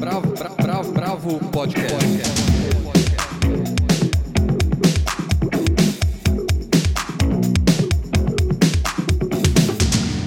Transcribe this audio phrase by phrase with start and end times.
[0.00, 1.94] Bravo, bravo, bravo, bravo podcast.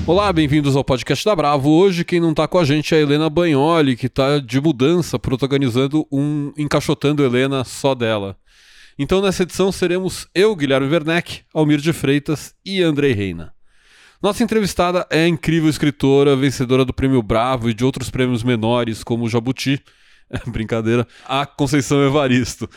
[0.06, 1.72] Olá, bem-vindos ao podcast da Bravo.
[1.72, 5.18] Hoje quem não tá com a gente é a Helena Bagnoli, que tá de mudança,
[5.18, 8.38] protagonizando um Encaixotando Helena só dela.
[9.00, 13.52] Então nessa edição seremos eu, Guilherme Werneck, Almir de Freitas e Andrei Reina.
[14.24, 19.26] Nossa entrevistada é incrível escritora, vencedora do Prêmio Bravo e de outros prêmios menores, como
[19.26, 19.84] o Jabuti,
[20.48, 22.70] brincadeira, a Conceição Evaristo.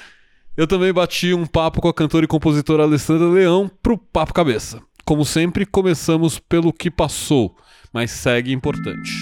[0.56, 4.82] Eu também bati um papo com a cantora e compositora Alessandra Leão pro Papo Cabeça.
[5.04, 7.56] Como sempre, começamos pelo que passou,
[7.92, 9.12] mas segue importante.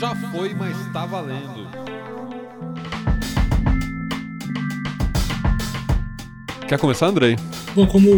[0.00, 1.67] Já foi, mas está valendo.
[6.68, 7.34] Quer começar, Andrei?
[7.74, 8.10] Bom, como,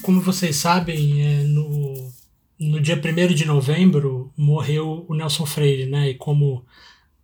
[0.00, 2.12] como vocês sabem, é, no,
[2.56, 6.10] no dia 1 de novembro morreu o Nelson Freire, né?
[6.10, 6.64] E como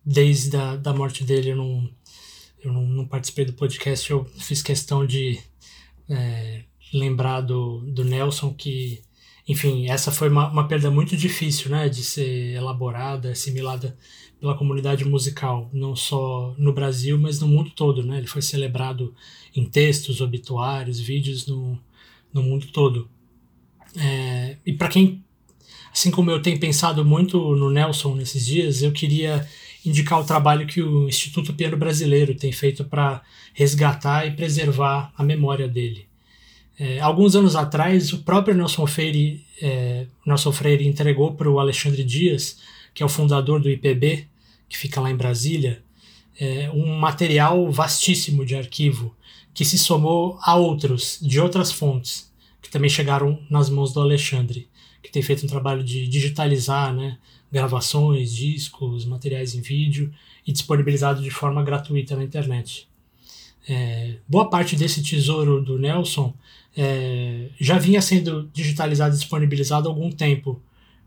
[0.04, 1.88] desde a da morte dele eu não,
[2.64, 5.38] eu não, não participei do podcast, eu fiz questão de
[6.08, 9.02] é, lembrar do, do Nelson, que,
[9.46, 11.88] enfim, essa foi uma, uma perda muito difícil, né?
[11.88, 13.96] De ser elaborada, assimilada
[14.40, 18.18] pela comunidade musical, não só no Brasil, mas no mundo todo, né?
[18.18, 19.14] Ele foi celebrado
[19.54, 21.78] em textos, obituários, vídeos no,
[22.32, 23.08] no mundo todo.
[23.96, 25.22] É, e para quem,
[25.92, 29.46] assim como eu tenho pensado muito no Nelson nesses dias, eu queria
[29.84, 35.22] indicar o trabalho que o Instituto Piano Brasileiro tem feito para resgatar e preservar a
[35.22, 36.06] memória dele.
[36.78, 42.02] É, alguns anos atrás, o próprio Nelson Freire, é, Nelson Freire entregou para o Alexandre
[42.02, 42.58] Dias,
[42.94, 44.29] que é o fundador do IPB,
[44.70, 45.82] que fica lá em Brasília,
[46.38, 49.14] é, um material vastíssimo de arquivo
[49.52, 52.32] que se somou a outros de outras fontes
[52.62, 54.68] que também chegaram nas mãos do Alexandre,
[55.02, 57.18] que tem feito um trabalho de digitalizar né,
[57.50, 60.12] gravações, discos, materiais em vídeo
[60.46, 62.88] e disponibilizado de forma gratuita na internet.
[63.68, 66.32] É, boa parte desse tesouro do Nelson
[66.76, 70.62] é, já vinha sendo digitalizado e disponibilizado há algum tempo,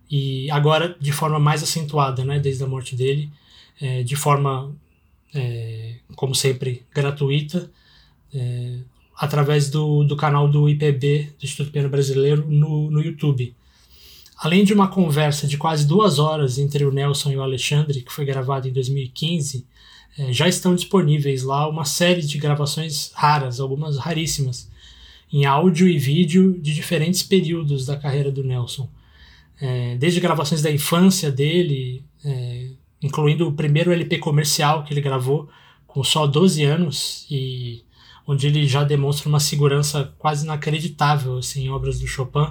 [0.09, 3.31] e agora de forma mais acentuada, né, desde a morte dele,
[3.81, 4.75] é, de forma,
[5.33, 7.69] é, como sempre, gratuita,
[8.33, 8.79] é,
[9.15, 13.55] através do, do canal do IPB, do Instituto Piano Brasileiro, no, no YouTube.
[14.37, 18.11] Além de uma conversa de quase duas horas entre o Nelson e o Alexandre, que
[18.11, 19.65] foi gravada em 2015,
[20.17, 24.69] é, já estão disponíveis lá uma série de gravações raras, algumas raríssimas,
[25.31, 28.87] em áudio e vídeo de diferentes períodos da carreira do Nelson.
[29.59, 32.62] É, desde gravações da infância dele, é,
[33.03, 35.49] incluindo o primeiro LP comercial que ele gravou
[35.85, 37.83] com só 12 anos e
[38.25, 42.47] onde ele já demonstra uma segurança quase inacreditável assim, em obras do Chopin,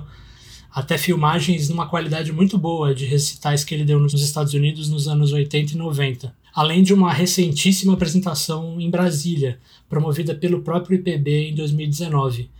[0.70, 5.08] até filmagens numa qualidade muito boa de recitais que ele deu nos Estados Unidos nos
[5.08, 9.58] anos 80 e 90, além de uma recentíssima apresentação em Brasília,
[9.88, 12.50] promovida pelo próprio IPB em 2019.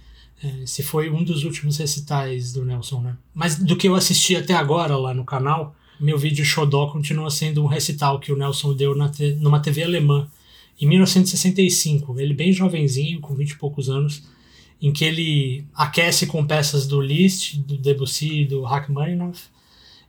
[0.62, 3.16] Esse foi um dos últimos recitais do Nelson, né?
[3.32, 5.74] Mas do que eu assisti até agora lá no canal,
[6.04, 10.28] meu vídeo Xodó continua sendo um recital que o Nelson deu te, numa TV alemã
[10.80, 12.18] em 1965.
[12.20, 14.24] Ele bem jovenzinho, com 20 e poucos anos,
[14.80, 19.44] em que ele aquece com peças do Liszt, do Debussy, do Rachmaninoff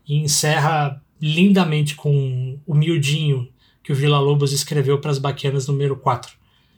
[0.08, 3.48] e encerra lindamente com o miudinho
[3.84, 6.34] que o Vila Lobos escreveu para as Baquianas número 4.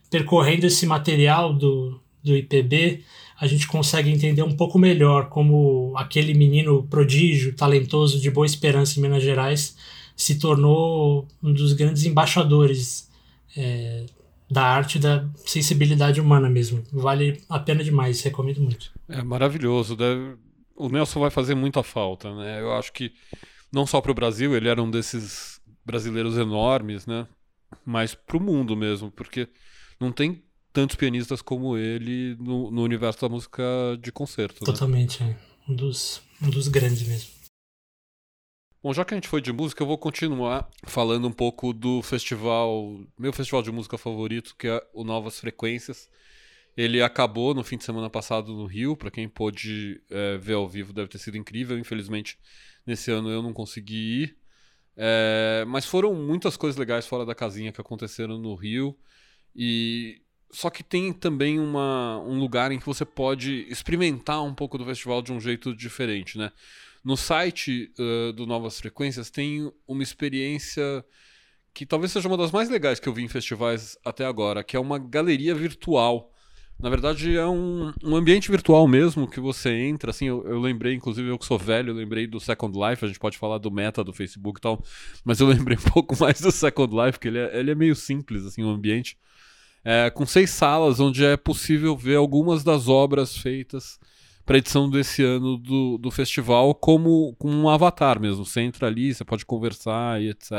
[0.09, 3.03] Percorrendo esse material do, do IPB,
[3.39, 8.97] a gente consegue entender um pouco melhor como aquele menino prodígio, talentoso de Boa Esperança
[8.97, 9.75] em Minas Gerais
[10.15, 13.09] se tornou um dos grandes embaixadores
[13.57, 14.05] é,
[14.49, 16.83] da arte da sensibilidade humana mesmo.
[16.91, 18.91] Vale a pena demais, recomendo muito.
[19.09, 19.95] É maravilhoso.
[19.95, 20.37] Deve...
[20.75, 22.61] O Nelson vai fazer muita falta, né?
[22.61, 23.11] Eu acho que
[23.71, 27.27] não só para o Brasil, ele era um desses brasileiros enormes, né?
[27.85, 29.49] Mas para o mundo mesmo, porque
[29.99, 30.44] não tem
[30.75, 33.63] tantos pianistas como ele no, no universo da música
[34.01, 34.55] de concerto.
[34.55, 34.65] Né?
[34.65, 35.37] Totalmente, é.
[35.67, 37.29] Um dos, um dos grandes mesmo.
[38.83, 42.01] Bom, já que a gente foi de música, eu vou continuar falando um pouco do
[42.03, 46.09] festival, meu festival de música favorito, que é o Novas Frequências.
[46.75, 50.67] Ele acabou no fim de semana passado no Rio, para quem pôde é, ver ao
[50.67, 51.79] vivo deve ter sido incrível.
[51.79, 52.37] Infelizmente,
[52.85, 54.37] nesse ano eu não consegui ir.
[54.97, 58.95] É, mas foram muitas coisas legais fora da casinha que aconteceram no Rio.
[59.55, 60.24] E
[60.55, 64.85] só que tem também uma, um lugar em que você pode experimentar um pouco do
[64.85, 66.49] festival de um jeito diferente, né?
[67.03, 71.03] No site uh, do Novas Frequências tem uma experiência
[71.73, 74.77] que talvez seja uma das mais legais que eu vi em festivais até agora, que
[74.77, 76.31] é uma galeria virtual
[76.79, 80.11] Na verdade, é um, um ambiente virtual mesmo que você entra.
[80.11, 83.03] Assim, eu, eu, lembrei, inclusive, eu que sou velho, eu lembrei do Second Life.
[83.03, 84.81] A gente pode falar do meta do Facebook e tal,
[85.25, 87.95] mas eu lembrei um pouco mais do Second Life, porque ele é, ele é meio
[87.95, 89.17] simples, assim, o ambiente.
[89.85, 93.99] É, com seis salas onde é possível ver algumas das obras feitas
[94.43, 98.43] para edição desse ano do, do festival como, como um avatar mesmo.
[98.43, 100.51] Você entra ali, você pode conversar e etc.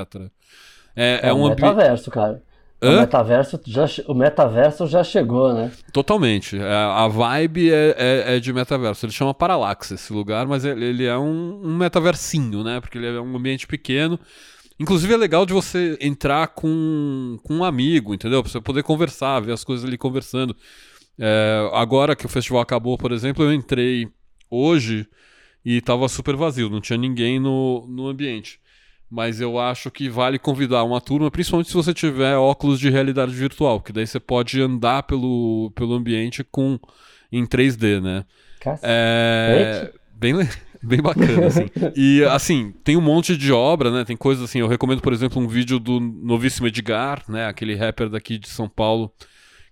[0.94, 2.43] É, é, é um metaverso, cara.
[2.82, 5.72] O metaverso, já, o metaverso já chegou, né?
[5.93, 6.58] Totalmente.
[6.58, 9.06] É, a vibe é, é, é, de metaverso.
[9.06, 12.79] Ele chama Parallax esse lugar, mas ele, ele é um, um, metaversinho, né?
[12.81, 14.20] Porque ele é um ambiente pequeno.
[14.78, 18.43] Inclusive é legal de você entrar com, com um amigo, entendeu?
[18.43, 20.55] Pra você poder conversar, ver as coisas ali conversando.
[21.19, 24.08] É, agora que o festival acabou, por exemplo, eu entrei
[24.50, 25.08] hoje
[25.64, 28.61] e tava super vazio, não tinha ninguém no, no ambiente
[29.11, 33.32] mas eu acho que vale convidar uma turma, principalmente se você tiver óculos de realidade
[33.32, 36.79] virtual, que daí você pode andar pelo, pelo ambiente com
[37.31, 38.25] em 3D, né?
[38.82, 40.34] É bem,
[40.86, 41.66] bem bacana, assim.
[41.96, 44.04] e, assim, tem um monte de obra, né?
[44.04, 47.46] Tem coisas assim, eu recomendo, por exemplo, um vídeo do novíssimo Edgar, né?
[47.46, 49.12] Aquele rapper daqui de São Paulo,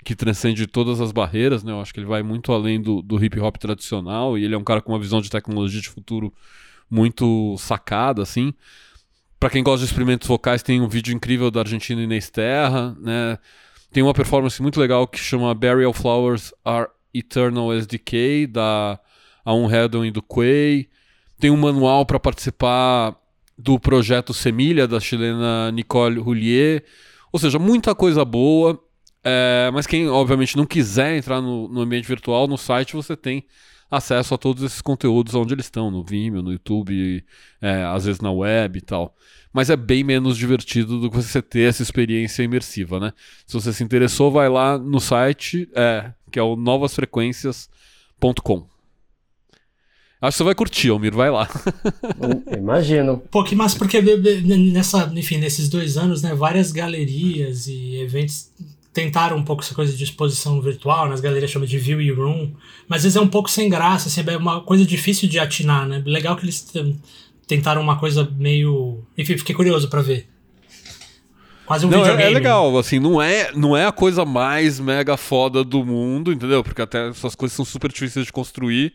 [0.05, 1.73] que transcende todas as barreiras, né?
[1.73, 4.59] Eu acho que ele vai muito além do, do hip hop tradicional e ele é
[4.59, 6.33] um cara com uma visão de tecnologia de futuro
[6.91, 8.53] muito sacada, assim.
[9.41, 13.39] Para quem gosta de experimentos vocais, tem um vídeo incrível da Argentina Inês Terra, né?
[13.93, 18.99] Tem uma performance muito legal que chama Burial Flowers Are Eternal as Decay, da
[19.45, 20.89] Aun Hedon e do Quay.
[21.39, 23.17] Tem um manual para participar
[23.57, 26.85] do projeto Semilha, da chilena Nicole Roulier.
[27.33, 28.79] Ou seja, muita coisa boa.
[29.23, 33.45] É, mas quem, obviamente, não quiser entrar no, no ambiente virtual, no site você tem
[33.91, 37.25] acesso a todos esses conteúdos onde eles estão, no Vimeo, no YouTube,
[37.61, 39.17] é, às vezes na web e tal.
[39.53, 43.13] Mas é bem menos divertido do que você ter essa experiência imersiva, né?
[43.47, 48.74] Se você se interessou, vai lá no site, é, que é o novasfrequências.com.
[50.25, 51.49] Acho que você vai curtir, Almir, vai lá.
[52.57, 53.23] Imagino.
[53.31, 58.51] Pô, que massa, porque nessa, enfim, nesses dois anos, né, várias galerias e eventos
[58.93, 62.53] tentaram um pouco essa coisa de exposição virtual, nas galerias chamam de view e room,
[62.89, 65.87] mas às vezes é um pouco sem graça, assim, é uma coisa difícil de atinar,
[65.87, 66.03] né?
[66.07, 66.73] Legal que eles
[67.47, 70.29] tentaram uma coisa meio, enfim, fiquei curioso para ver.
[71.67, 72.23] Quase um não, videogame.
[72.23, 76.33] É, é legal, assim, não é, não é a coisa mais mega foda do mundo,
[76.33, 76.63] entendeu?
[76.63, 78.95] Porque até essas coisas são super difíceis de construir,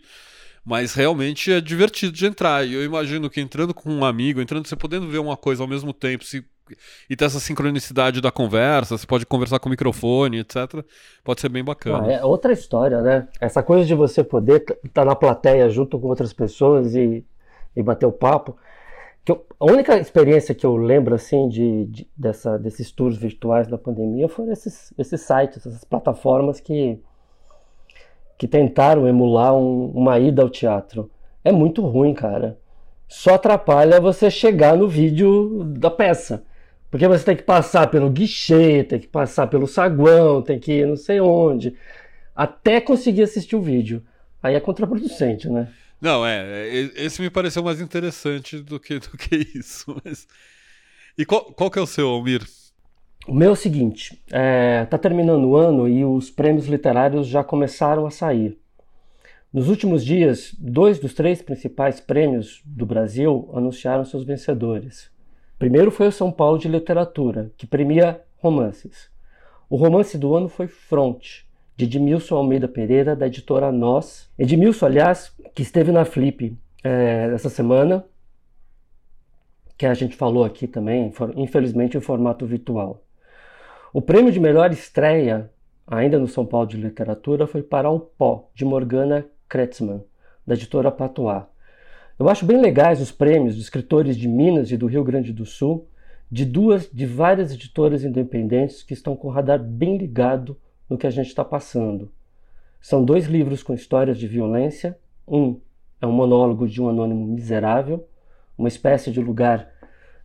[0.65, 2.67] mas realmente é divertido de entrar.
[2.67, 5.67] E eu imagino que entrando com um amigo, entrando, você podendo ver uma coisa ao
[5.67, 6.43] mesmo tempo, se
[7.09, 10.83] e ter essa sincronicidade da conversa, você pode conversar com o microfone, etc.
[11.23, 12.07] Pode ser bem bacana.
[12.07, 13.27] Ah, é outra história, né?
[13.39, 17.25] Essa coisa de você poder estar tá na plateia junto com outras pessoas e,
[17.75, 18.57] e bater o papo.
[19.25, 23.67] Que eu, a única experiência que eu lembro assim de, de, dessa, desses tours virtuais
[23.67, 26.99] da pandemia foram esses, esses sites, essas plataformas que,
[28.39, 31.11] que tentaram emular um, uma ida ao teatro.
[31.43, 32.57] É muito ruim, cara.
[33.05, 36.45] Só atrapalha você chegar no vídeo da peça.
[36.89, 40.87] Porque você tem que passar pelo guichê, tem que passar pelo saguão, tem que ir
[40.87, 41.75] não sei onde,
[42.33, 44.01] até conseguir assistir o vídeo.
[44.41, 45.67] Aí é contraproducente, né?
[45.99, 46.93] Não, é, é.
[46.95, 50.01] Esse me pareceu mais interessante do que, do que isso.
[50.03, 50.25] Mas...
[51.17, 52.41] E qual, qual que é o seu, Almir?
[53.27, 57.43] O meu é o seguinte: é, tá terminando o ano e os prêmios literários já
[57.43, 58.57] começaram a sair.
[59.51, 65.11] Nos últimos dias, dois dos três principais prêmios do Brasil anunciaram seus vencedores.
[65.57, 69.09] Primeiro foi o São Paulo de Literatura, que premia romances.
[69.69, 74.29] O romance do ano foi Fronte, de Edmilson Almeida Pereira, da editora Nós.
[74.37, 78.05] Edmilson, aliás, que esteve na Flip é, essa semana,
[79.77, 83.03] que a gente falou aqui também, infelizmente em formato virtual.
[83.91, 85.49] O prêmio de melhor estreia,
[85.87, 90.03] ainda no São Paulo de Literatura, foi para O Pó, de Morgana Kretzmann,
[90.45, 91.45] da editora Patois.
[92.19, 95.43] Eu acho bem legais os prêmios de escritores de Minas e do Rio Grande do
[95.43, 95.87] Sul,
[96.31, 100.55] de duas, de várias editoras independentes que estão com o radar bem ligado
[100.87, 102.11] no que a gente está passando.
[102.79, 104.99] São dois livros com histórias de violência.
[105.27, 105.59] Um
[105.99, 108.07] é um monólogo de um anônimo miserável,
[108.55, 109.67] uma espécie de lugar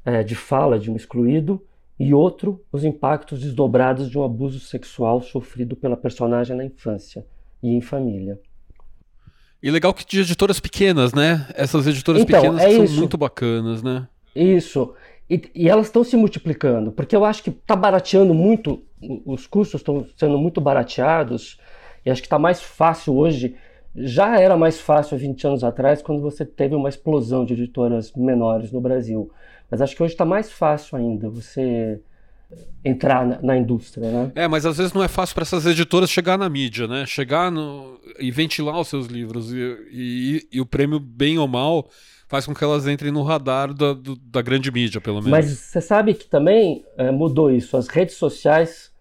[0.04, 1.64] é, de fala de um excluído,
[1.98, 7.24] e outro, os impactos desdobrados de um abuso sexual sofrido pela personagem na infância
[7.62, 8.40] e em família.
[9.62, 11.46] E legal que de editoras pequenas, né?
[11.54, 14.06] Essas editoras então, pequenas é são muito bacanas, né?
[14.34, 14.92] Isso.
[15.30, 18.82] E, e elas estão se multiplicando, porque eu acho que está barateando muito,
[19.24, 21.58] os custos estão sendo muito barateados,
[22.04, 23.56] e acho que está mais fácil hoje.
[23.96, 28.12] Já era mais fácil há 20 anos atrás, quando você teve uma explosão de editoras
[28.12, 29.30] menores no Brasil.
[29.71, 32.00] Mas acho que hoje está mais fácil ainda você
[32.85, 34.33] entrar na, na, indústria, né?
[34.35, 37.06] É, mas às vezes não é fácil para essas editoras chegar na mídia, né?
[37.06, 39.52] Chegar no, e ventilar os seus livros.
[39.52, 41.88] E, e, e, o prêmio, bem ou mal,
[42.28, 45.30] faz com que elas entrem no radar da, do, da grande mídia, pelo menos.
[45.30, 47.76] Mas você sabe que também é, mudou isso.
[47.76, 48.92] As redes sociais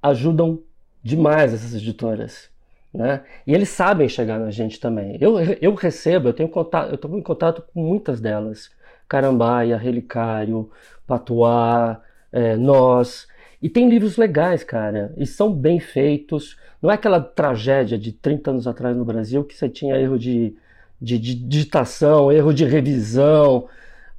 [0.00, 0.62] ajudam
[1.02, 2.48] demais essas editoras.
[2.92, 3.22] Né?
[3.44, 5.18] E eles sabem chegar na gente também.
[5.20, 8.70] Eu, eu recebo, eu tenho contato, eu estou em contato com muitas delas.
[9.08, 10.70] Carambaia, Relicário,
[11.06, 12.00] Patuá,
[12.32, 13.26] é, Nós.
[13.62, 16.56] E tem livros legais, cara, e são bem feitos.
[16.82, 20.54] Não é aquela tragédia de 30 anos atrás no Brasil que você tinha erro de,
[21.00, 23.66] de, de digitação, erro de revisão,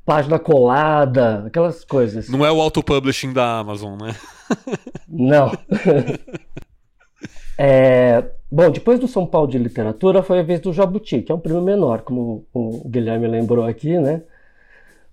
[0.05, 2.29] página colada, aquelas coisas.
[2.29, 4.15] Não é o auto-publishing da Amazon, né?
[5.07, 5.51] Não.
[7.57, 11.35] é, bom, depois do São Paulo de Literatura foi a vez do Jabuti, que é
[11.35, 14.23] um prêmio menor, como o Guilherme lembrou aqui, né?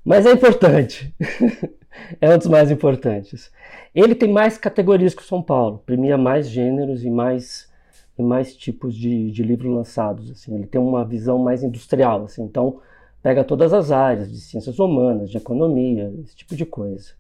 [0.05, 1.15] Mas é importante.
[2.21, 3.53] é um dos mais importantes.
[3.95, 7.71] Ele tem mais categorias que o São Paulo, premia mais gêneros e mais,
[8.19, 10.31] e mais tipos de, de livros lançados.
[10.31, 10.55] Assim.
[10.55, 12.43] Ele tem uma visão mais industrial, assim.
[12.43, 12.81] então
[13.23, 17.13] pega todas as áreas de ciências humanas, de economia, esse tipo de coisa.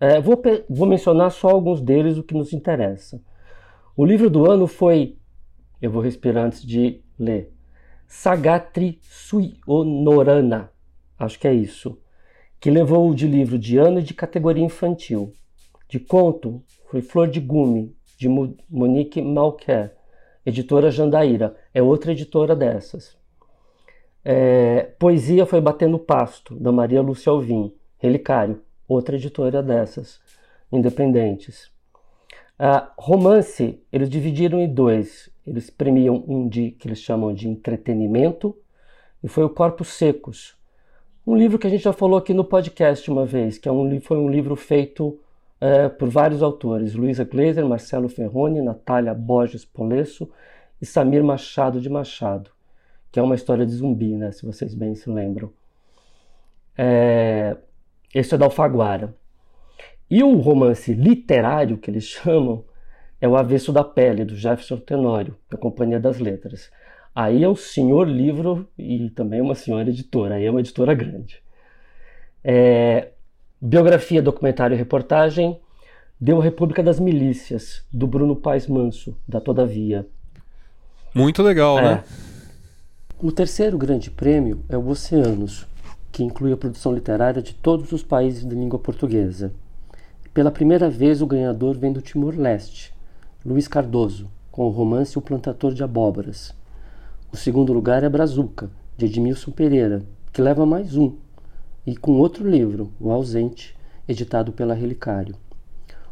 [0.00, 3.20] É, vou, vou mencionar só alguns deles, o que nos interessa.
[3.96, 5.16] O livro do ano foi,
[5.80, 7.52] eu vou respirar antes de ler,
[8.08, 10.70] Sagatri Suionorana,
[11.18, 11.96] acho que é isso
[12.60, 15.32] que levou o de livro de ano e de categoria infantil.
[15.88, 18.28] De conto foi Flor de Gume, de
[18.68, 19.96] Monique Malquer,
[20.44, 23.16] editora Jandaíra, é outra editora dessas.
[24.24, 30.20] É, Poesia foi Batendo Pasto, da Maria Lúcia Alvim, Relicário, outra editora dessas,
[30.70, 31.70] independentes.
[32.58, 35.30] Ah, romance, eles dividiram em dois.
[35.46, 38.56] Eles premiam um de que eles chamam de entretenimento
[39.22, 40.57] e foi o Corpos Secos,
[41.28, 44.00] um livro que a gente já falou aqui no podcast uma vez, que é um,
[44.00, 45.20] foi um livro feito
[45.60, 50.30] é, por vários autores: Luísa Gleiser, Marcelo Ferroni, Natália Borges Polesso
[50.80, 52.50] e Samir Machado de Machado,
[53.12, 55.52] que é uma história de zumbi, né, se vocês bem se lembram.
[56.76, 57.58] É,
[58.14, 59.14] esse é da Alfaguara.
[60.10, 62.64] E o romance literário que eles chamam
[63.20, 66.70] é O Avesso da Pele, do Jefferson Tenório, da Companhia das Letras.
[67.20, 71.42] Aí é um senhor livro e também uma senhora editora, aí é uma editora grande.
[72.44, 73.08] É,
[73.60, 75.58] biografia, documentário e reportagem
[76.20, 80.06] deu República das Milícias, do Bruno Paes Manso, da Todavia.
[81.12, 81.82] Muito legal, é.
[81.82, 82.04] né?
[83.20, 85.66] O terceiro grande prêmio é o Oceanos,
[86.12, 89.52] que inclui a produção literária de todos os países de língua portuguesa.
[90.32, 92.94] Pela primeira vez, o ganhador vem do Timor-Leste,
[93.44, 96.56] Luiz Cardoso, com o romance O Plantador de Abóboras.
[97.30, 101.12] O segundo lugar é Brazuca, de Edmilson Pereira, que leva mais um,
[101.86, 103.76] e com outro livro, O Ausente,
[104.08, 105.34] editado pela Relicário.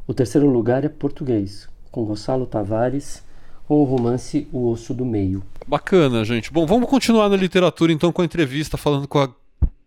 [0.06, 3.24] O terceiro lugar é Português, com Gonçalo Tavares,
[3.66, 5.42] com o romance O Osso do Meio.
[5.66, 6.52] Bacana, gente.
[6.52, 9.30] Bom, vamos continuar na literatura então com a entrevista falando com a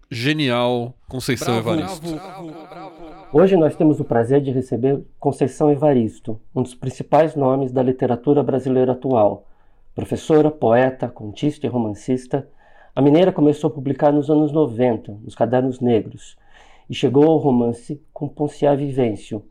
[0.09, 2.12] genial Conceição bravo, Evaristo.
[2.12, 2.91] Bravo, bravo,
[3.31, 8.41] Hoje nós temos o prazer de receber Conceição Evaristo, um dos principais nomes da literatura
[8.41, 9.45] brasileira atual
[9.96, 12.48] Professora, poeta, contista e romancista,
[12.96, 16.38] a mineira começou a publicar nos anos 90, nos Cadernos Negros,
[16.89, 19.43] e chegou ao romance com Ponciá Vivêncio,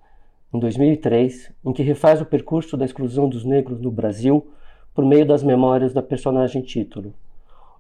[0.55, 4.47] em 2003, em que refaz o percurso da exclusão dos negros no Brasil
[4.95, 7.13] por meio das memórias da personagem título.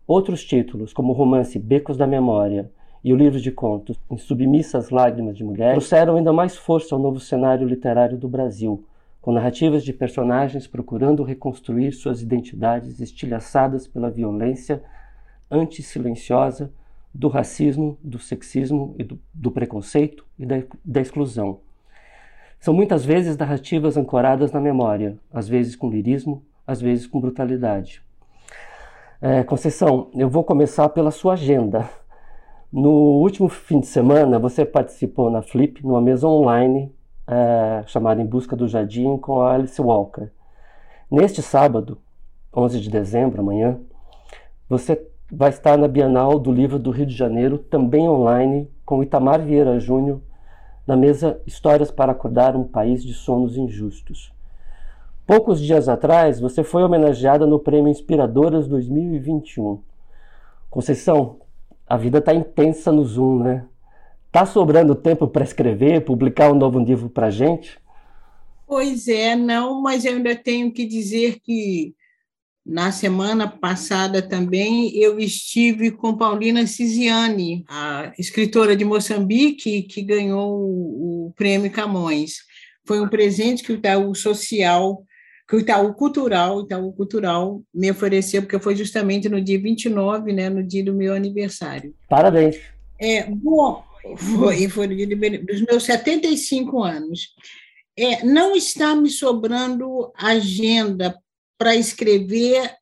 [0.07, 2.71] Outros títulos, como o romance Becos da Memória
[3.03, 7.00] e o livro de contos Em Submissas Lágrimas de Mulher, trouxeram ainda mais força ao
[7.00, 8.85] novo cenário literário do Brasil,
[9.21, 14.83] com narrativas de personagens procurando reconstruir suas identidades estilhaçadas pela violência
[15.51, 16.73] anti-silenciosa
[17.13, 21.61] do racismo, do sexismo e do, do preconceito e da, da exclusão.
[22.61, 28.03] São muitas vezes narrativas ancoradas na memória, às vezes com lirismo, às vezes com brutalidade.
[29.21, 31.89] É, Conceição, eu vou começar pela sua agenda.
[32.73, 36.93] No último fim de semana, você participou na Flip, numa mesa online
[37.29, 40.29] é, chamada Em Busca do Jardim com a Alice Walker.
[41.11, 41.99] Neste sábado,
[42.57, 43.79] 11 de dezembro, amanhã,
[44.69, 49.43] você vai estar na Bienal do Livro do Rio de Janeiro, também online, com Itamar
[49.43, 50.23] Vieira Júnior,
[50.87, 54.33] na mesa Histórias para Acordar um País de Sonos Injustos.
[55.27, 59.83] Poucos dias atrás, você foi homenageada no Prêmio Inspiradoras 2021.
[60.71, 61.37] Conceição,
[61.87, 63.67] a vida está intensa no Zoom, né?
[64.31, 67.79] Tá sobrando tempo para escrever, publicar um novo livro para gente?
[68.67, 71.95] Pois é, não, mas eu ainda tenho que dizer que
[72.65, 80.53] na semana passada também eu estive com Paulina Cisiani, a escritora de Moçambique, que ganhou
[80.61, 82.39] o o Prêmio Camões.
[82.87, 85.05] Foi um presente que o Itaú Social,
[85.47, 90.33] que o Itaú Cultural, o Itaú Cultural me ofereceu, porque foi justamente no dia 29,
[90.33, 91.95] né, no dia do meu aniversário.
[92.09, 92.59] Parabéns.
[92.99, 93.85] É, bom,
[94.17, 94.88] foi, foi
[95.38, 97.35] dos meus 75 anos.
[97.97, 101.19] É, não está me sobrando agenda
[101.59, 102.76] para escrever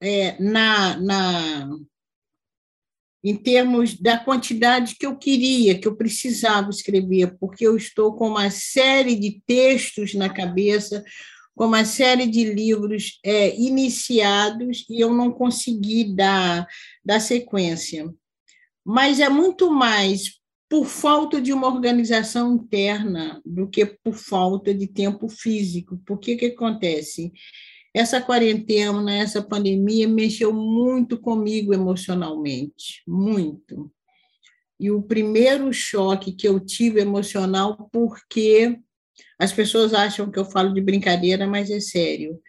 [0.00, 1.70] é, na, na,
[3.22, 8.28] em termos da quantidade que eu queria, que eu precisava escrever, porque eu estou com
[8.28, 11.04] uma série de textos na cabeça,
[11.54, 16.66] com uma série de livros é, iniciados e eu não consegui dar,
[17.04, 18.10] dar sequência.
[18.84, 20.39] Mas é muito mais
[20.70, 26.00] por falta de uma organização interna do que por falta de tempo físico.
[26.06, 27.32] Porque que acontece?
[27.92, 33.90] Essa quarentena, essa pandemia mexeu muito comigo emocionalmente, muito.
[34.78, 38.78] E o primeiro choque que eu tive emocional, porque
[39.40, 42.40] as pessoas acham que eu falo de brincadeira, mas é sério.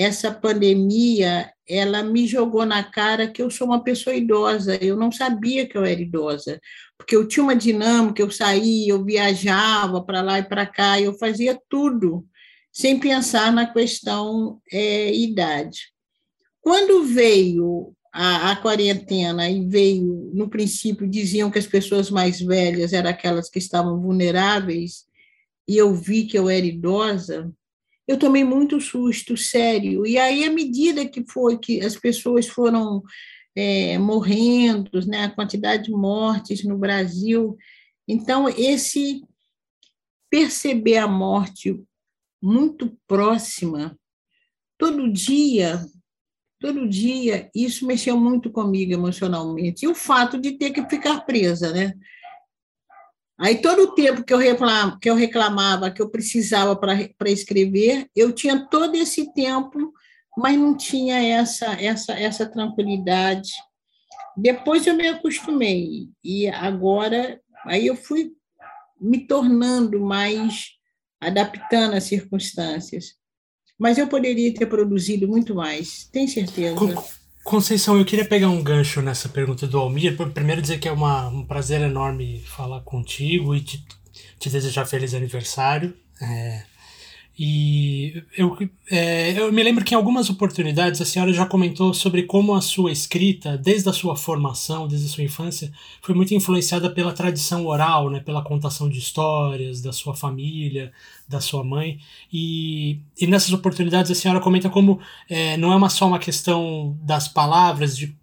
[0.00, 4.76] Essa pandemia, ela me jogou na cara que eu sou uma pessoa idosa.
[4.76, 6.60] Eu não sabia que eu era idosa,
[6.96, 11.14] porque eu tinha uma dinâmica, eu saía, eu viajava para lá e para cá, eu
[11.14, 12.24] fazia tudo
[12.72, 15.80] sem pensar na questão é, idade.
[16.60, 22.92] Quando veio a, a, quarentena e veio, no princípio, diziam que as pessoas mais velhas
[22.92, 25.08] eram aquelas que estavam vulneráveis,
[25.66, 27.52] e eu vi que eu era idosa,
[28.08, 30.06] eu tomei muito susto, sério.
[30.06, 33.02] E aí, à medida que foi que as pessoas foram
[33.54, 37.54] é, morrendo, né, a quantidade de mortes no Brasil,
[38.08, 39.22] então esse
[40.30, 41.78] perceber a morte
[42.40, 43.98] muito próxima,
[44.78, 45.84] todo dia,
[46.58, 49.84] todo dia, isso mexeu muito comigo emocionalmente.
[49.84, 51.92] E o fato de ter que ficar presa, né?
[53.40, 58.08] Aí todo o tempo que eu, reclam, que eu reclamava, que eu precisava para escrever,
[58.14, 59.92] eu tinha todo esse tempo,
[60.36, 63.52] mas não tinha essa, essa, essa tranquilidade.
[64.36, 68.32] Depois eu me acostumei, e agora aí eu fui
[69.00, 70.70] me tornando mais
[71.20, 73.14] adaptando às circunstâncias.
[73.78, 76.74] Mas eu poderia ter produzido muito mais, tem certeza.
[77.48, 80.14] Conceição, eu queria pegar um gancho nessa pergunta do Almir.
[80.34, 83.82] Primeiro dizer que é uma, um prazer enorme falar contigo e te,
[84.38, 85.96] te desejar feliz aniversário.
[86.20, 86.62] É,
[87.38, 87.97] e
[88.36, 88.56] eu,
[88.90, 92.60] é, eu me lembro que em algumas oportunidades a senhora já comentou sobre como a
[92.60, 97.66] sua escrita, desde a sua formação, desde a sua infância, foi muito influenciada pela tradição
[97.66, 100.92] oral, né, pela contação de histórias da sua família,
[101.28, 101.98] da sua mãe.
[102.32, 106.98] E, e nessas oportunidades a senhora comenta como é, não é uma só uma questão
[107.02, 108.17] das palavras, de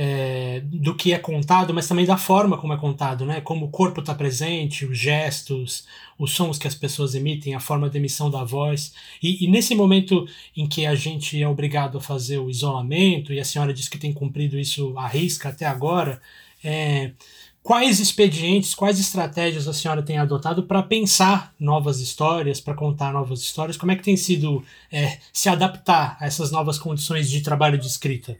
[0.00, 3.40] é, do que é contado, mas também da forma como é contado, né?
[3.40, 7.90] Como o corpo está presente, os gestos, os sons que as pessoas emitem, a forma
[7.90, 8.94] de emissão da voz.
[9.20, 10.24] E, e, nesse momento
[10.56, 13.98] em que a gente é obrigado a fazer o isolamento, e a senhora diz que
[13.98, 16.22] tem cumprido isso à risca até agora,
[16.62, 17.10] é,
[17.60, 23.40] quais expedientes, quais estratégias a senhora tem adotado para pensar novas histórias, para contar novas
[23.40, 23.76] histórias?
[23.76, 27.88] Como é que tem sido é, se adaptar a essas novas condições de trabalho de
[27.88, 28.38] escrita?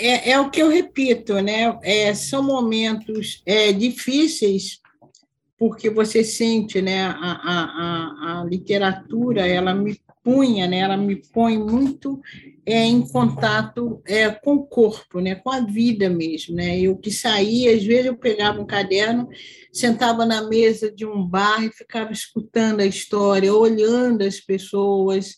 [0.00, 1.78] É, é o que eu repito, né?
[1.82, 4.80] É, são momentos é, difíceis
[5.58, 7.02] porque você sente, né?
[7.02, 10.78] A, a, a, a, literatura, ela me punha, né?
[10.78, 12.18] Ela me põe muito
[12.64, 15.34] é, em contato é, com o corpo, né?
[15.34, 16.80] Com a vida mesmo, né?
[16.80, 19.28] Eu que saía, às vezes eu pegava um caderno,
[19.70, 25.36] sentava na mesa de um bar e ficava escutando a história, olhando as pessoas,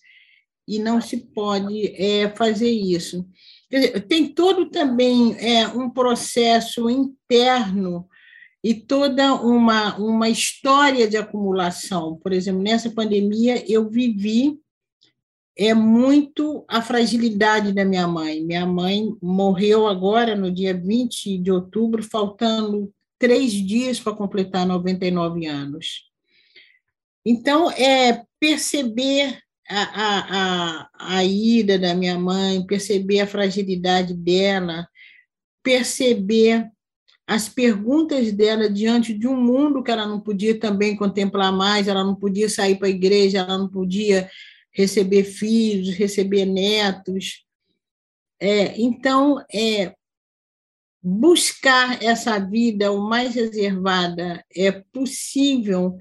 [0.68, 3.26] e não se pode é, fazer isso
[4.08, 8.06] tem todo também é, um processo interno
[8.62, 12.16] e toda uma, uma história de acumulação.
[12.22, 14.58] Por exemplo, nessa pandemia, eu vivi
[15.56, 18.42] é muito a fragilidade da minha mãe.
[18.42, 25.46] Minha mãe morreu agora, no dia 20 de outubro, faltando três dias para completar 99
[25.46, 26.10] anos.
[27.24, 29.38] Então, é perceber
[29.74, 34.86] a, a, a ida da minha mãe, perceber a fragilidade dela,
[35.62, 36.68] perceber
[37.26, 42.04] as perguntas dela diante de um mundo que ela não podia também contemplar mais, ela
[42.04, 44.28] não podia sair para a igreja, ela não podia
[44.70, 47.44] receber filhos, receber netos.
[48.40, 49.94] É, então, é,
[51.02, 55.98] buscar essa vida o mais reservada é possível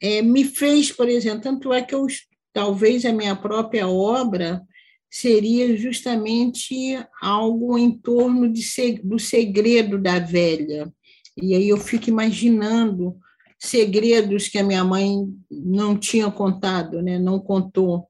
[0.00, 2.04] é, me fez, por exemplo, tanto é que eu
[2.52, 4.62] talvez a minha própria obra
[5.10, 6.74] seria justamente
[7.20, 8.62] algo em torno de,
[9.04, 10.92] do segredo da velha.
[11.40, 13.16] E aí eu fico imaginando
[13.58, 17.18] segredos que a minha mãe não tinha contado, né?
[17.18, 18.08] não contou.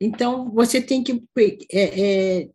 [0.00, 1.24] Então, você tem que
[1.72, 2.00] é,
[2.40, 2.48] é,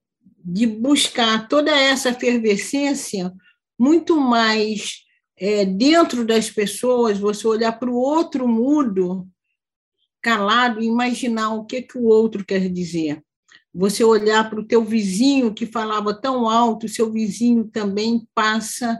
[0.43, 3.33] de buscar toda essa efervescência
[3.77, 5.03] muito mais
[5.37, 9.27] é, dentro das pessoas, você olhar para o outro mudo,
[10.23, 13.21] calado, e imaginar o que, que o outro quer dizer.
[13.75, 18.99] Você olhar para o teu vizinho que falava tão alto, seu vizinho também passa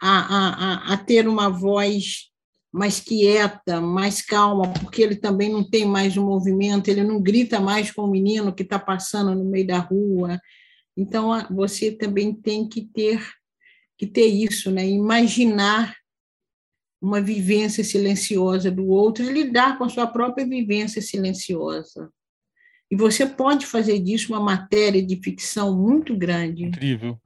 [0.00, 2.30] a, a, a ter uma voz
[2.70, 7.60] mais quieta, mais calma, porque ele também não tem mais o movimento, ele não grita
[7.60, 10.40] mais com o menino que está passando no meio da rua.
[10.96, 13.24] Então, você também tem que ter
[13.96, 14.84] que ter isso, né?
[14.84, 15.94] imaginar
[17.04, 22.10] uma vivência silenciosa do outro e lidar com a sua própria vivência silenciosa.
[22.90, 26.64] E você pode fazer disso uma matéria de ficção muito grande.
[26.64, 27.20] Incrível.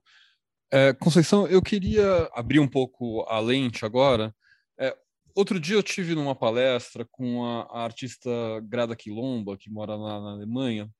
[0.72, 4.34] É, Conceição, eu queria abrir um pouco a lente agora.
[4.78, 4.96] É,
[5.32, 8.30] outro dia eu tive numa palestra com a, a artista
[8.64, 10.90] Grada Quilomba, que mora na, na Alemanha,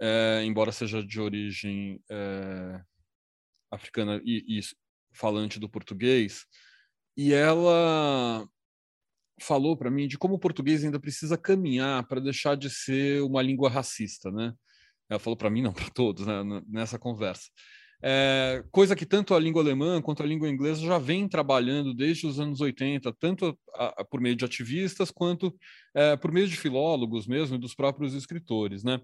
[0.00, 2.80] é, embora seja de origem é,
[3.70, 4.60] africana e, e
[5.12, 6.44] falante do português,
[7.20, 8.48] e ela
[9.38, 13.42] falou para mim de como o português ainda precisa caminhar para deixar de ser uma
[13.42, 14.54] língua racista, né?
[15.06, 17.50] Ela falou para mim, não para todos, né, nessa conversa.
[18.02, 22.26] É, coisa que tanto a língua alemã quanto a língua inglesa já vem trabalhando desde
[22.26, 25.54] os anos 80, tanto a, a, por meio de ativistas quanto
[25.94, 28.98] é, por meio de filólogos mesmo e dos próprios escritores, né?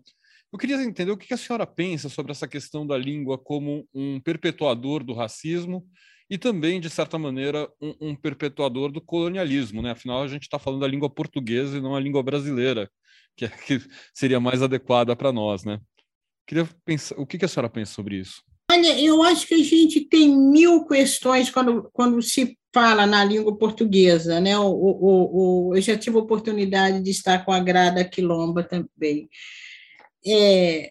[0.50, 4.18] Eu queria entender o que a senhora pensa sobre essa questão da língua como um
[4.18, 5.86] perpetuador do racismo
[6.28, 9.92] e também, de certa maneira, um, um perpetuador do colonialismo, né?
[9.92, 12.90] Afinal, a gente está falando da língua portuguesa e não a língua brasileira,
[13.36, 13.80] que, é, que
[14.12, 15.80] seria mais adequada para nós, né?
[16.46, 18.42] Queria pensar, o que a senhora pensa sobre isso?
[18.70, 23.56] Olha, eu acho que a gente tem mil questões quando, quando se fala na língua
[23.56, 24.58] portuguesa, né?
[24.58, 29.28] O, o, o, eu já tive a oportunidade de estar com a Grada Quilomba também.
[30.26, 30.90] É,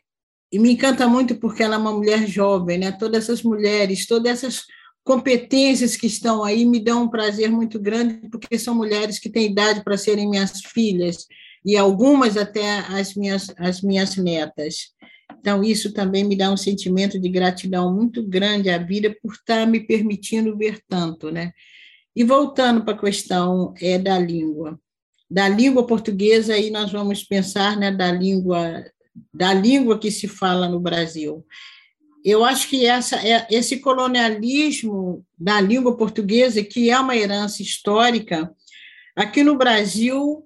[0.52, 2.92] e me encanta muito porque ela é uma mulher jovem, né?
[2.94, 4.66] Todas essas mulheres, todas essas
[5.06, 9.52] competências que estão aí me dão um prazer muito grande, porque são mulheres que têm
[9.52, 11.28] idade para serem minhas filhas
[11.64, 14.96] e algumas até as minhas, as minhas netas.
[15.40, 19.68] Então, isso também me dá um sentimento de gratidão muito grande à vida por estar
[19.68, 21.52] me permitindo ver tanto, né?
[22.16, 24.80] E voltando para a questão é, da língua.
[25.30, 28.84] Da língua portuguesa, aí nós vamos pensar né, da língua
[29.34, 31.46] da língua que se fala no Brasil.
[32.26, 38.52] Eu acho que essa, é, esse colonialismo da língua portuguesa, que é uma herança histórica,
[39.16, 40.44] aqui no Brasil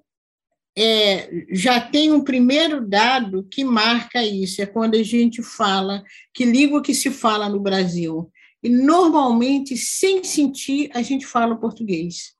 [0.76, 6.44] é, já tem um primeiro dado que marca isso, é quando a gente fala que
[6.44, 8.30] língua que se fala no Brasil.
[8.62, 12.34] E normalmente, sem sentir, a gente fala português.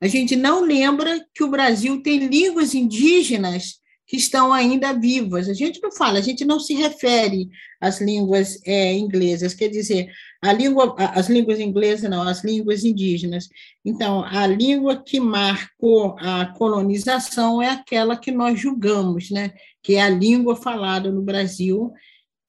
[0.00, 5.50] A gente não lembra que o Brasil tem línguas indígenas que estão ainda vivas.
[5.50, 10.10] A gente não fala, a gente não se refere às línguas é, inglesas, quer dizer,
[10.42, 13.50] a língua, as línguas inglesas não, as línguas indígenas.
[13.84, 19.52] Então, a língua que marcou a colonização é aquela que nós julgamos, né?
[19.82, 21.92] que é a língua falada no Brasil,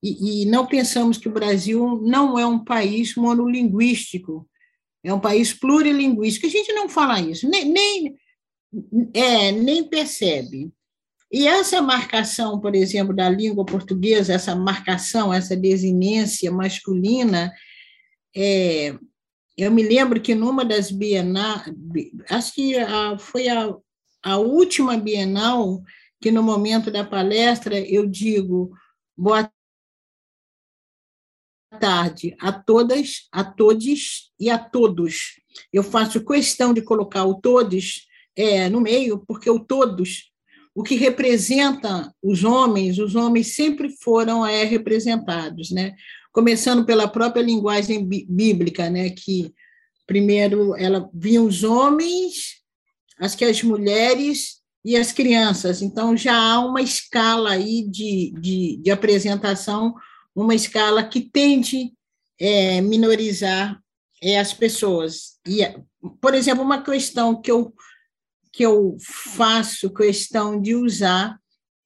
[0.02, 4.48] e, e não pensamos que o Brasil não é um país monolinguístico,
[5.04, 6.48] é um país plurilinguístico.
[6.48, 8.16] A gente não fala isso, nem, nem,
[9.14, 10.72] é, nem percebe.
[11.32, 17.54] E essa marcação, por exemplo, da língua portuguesa, essa marcação, essa desinência masculina,
[18.36, 18.98] é,
[19.56, 21.64] eu me lembro que numa das bienais,
[22.30, 23.76] acho que a, foi a,
[24.24, 25.84] a última bienal,
[26.20, 28.72] que no momento da palestra eu digo
[29.16, 29.52] boa
[31.80, 35.40] tarde a todas, a todos e a todos.
[35.72, 40.29] Eu faço questão de colocar o todos é, no meio, porque o todos
[40.80, 45.94] o que representa os homens, os homens sempre foram é, representados, né?
[46.32, 49.10] Começando pela própria linguagem bíblica, né?
[49.10, 49.54] Que
[50.08, 52.62] primeiro ela via os homens,
[53.20, 55.82] as que as mulheres e as crianças.
[55.82, 59.94] Então já há uma escala aí de, de, de apresentação,
[60.34, 61.92] uma escala que tende
[62.42, 63.78] a é, minorizar
[64.24, 65.38] é, as pessoas.
[65.46, 65.60] E,
[66.22, 67.74] por exemplo, uma questão que eu
[68.52, 71.38] que eu faço questão de usar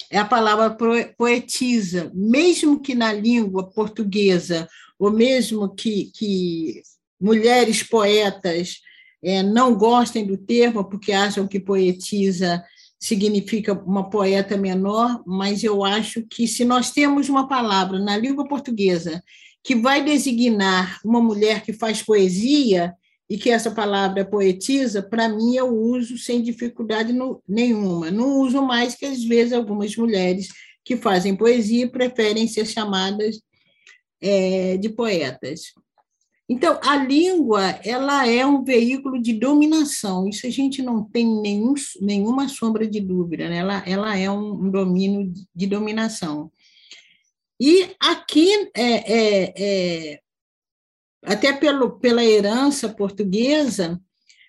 [0.09, 0.77] é a palavra
[1.17, 4.67] poetisa, mesmo que na língua portuguesa,
[4.99, 6.83] ou mesmo que, que
[7.19, 8.75] mulheres poetas
[9.23, 12.63] é, não gostem do termo, porque acham que poetisa
[12.99, 18.47] significa uma poeta menor, mas eu acho que se nós temos uma palavra na língua
[18.47, 19.21] portuguesa
[19.63, 22.93] que vai designar uma mulher que faz poesia,
[23.33, 28.11] e que essa palavra poetiza, para mim eu uso sem dificuldade no, nenhuma.
[28.11, 30.49] Não uso mais que às vezes algumas mulheres
[30.85, 33.41] que fazem poesia preferem ser chamadas
[34.21, 35.73] é, de poetas.
[36.47, 41.73] Então, a língua ela é um veículo de dominação, isso a gente não tem nenhum,
[42.01, 43.57] nenhuma sombra de dúvida, né?
[43.57, 46.51] ela, ela é um, domínio de dominação.
[47.59, 50.19] E aqui, é, é, é,
[51.23, 53.99] até pelo, pela herança portuguesa,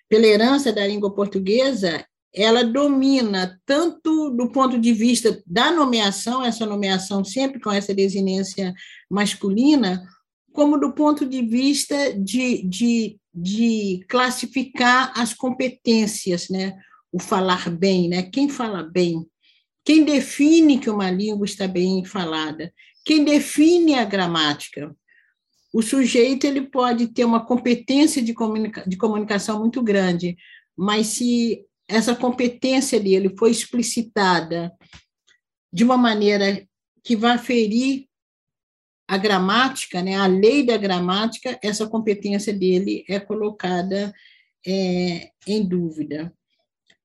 [0.09, 6.65] pela herança da língua portuguesa, ela domina tanto do ponto de vista da nomeação, essa
[6.65, 8.73] nomeação sempre com essa desinência
[9.09, 10.05] masculina,
[10.51, 16.77] como do ponto de vista de, de, de classificar as competências, né?
[17.11, 18.23] o falar bem, né?
[18.23, 19.25] quem fala bem,
[19.85, 22.73] quem define que uma língua está bem falada,
[23.05, 24.93] quem define a gramática.
[25.75, 30.37] O sujeito ele pode ter uma competência de, comunica de comunicação muito grande,
[30.73, 34.71] mas se essa competência dele foi explicitada
[35.73, 36.65] de uma maneira
[37.03, 38.07] que vai ferir
[39.05, 44.13] a gramática, né, a lei da gramática, essa competência dele é colocada
[44.65, 46.33] é, em dúvida.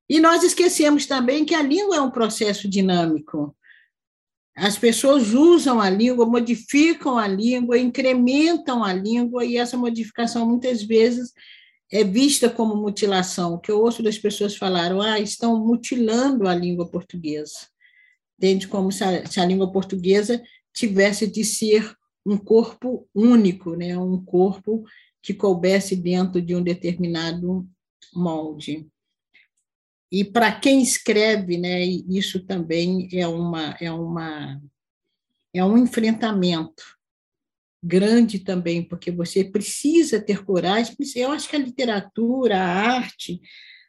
[0.09, 3.53] E nós esquecemos também que a língua é um processo dinâmico.
[4.57, 10.83] As pessoas usam a língua, modificam a língua, incrementam a língua, e essa modificação muitas
[10.83, 11.33] vezes
[11.91, 16.89] é vista como mutilação, que eu ouço das pessoas falaram, ah, estão mutilando a língua
[16.89, 17.69] portuguesa.
[18.39, 18.69] Entende?
[18.69, 23.99] Como se a, se a língua portuguesa tivesse de ser um corpo único, né?
[23.99, 24.85] um corpo
[25.23, 27.69] que coubesse dentro de um determinado
[28.15, 28.89] molde.
[30.11, 34.61] E para quem escreve, né, isso também é uma é uma
[35.55, 36.83] é um enfrentamento
[37.83, 40.95] grande também, porque você precisa ter coragem.
[41.17, 43.41] Eu acho que a literatura, a arte,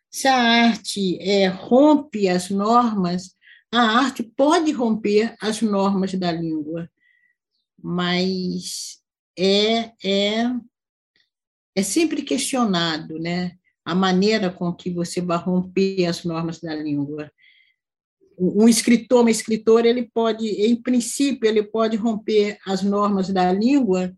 [0.10, 3.36] se a arte é, rompe as normas,
[3.71, 6.89] a arte pode romper as normas da língua,
[7.81, 9.01] mas
[9.38, 10.51] é, é,
[11.75, 13.57] é sempre questionado, né?
[13.86, 17.32] A maneira com que você vai romper as normas da língua
[18.38, 24.12] um escritor, uma escritora, ele pode, em princípio, ele pode romper as normas da língua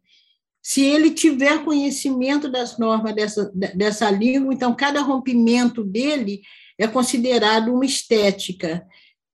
[0.63, 6.41] se ele tiver conhecimento das normas dessa, dessa língua, então cada rompimento dele
[6.79, 8.87] é considerado uma estética.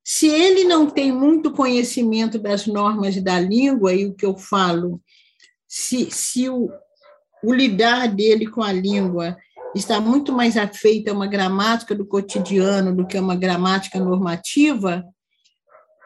[0.03, 4.99] Se ele não tem muito conhecimento das normas da língua, e o que eu falo,
[5.67, 6.67] se, se o,
[7.43, 9.37] o lidar dele com a língua
[9.75, 15.03] está muito mais afeita a uma gramática do cotidiano do que a uma gramática normativa,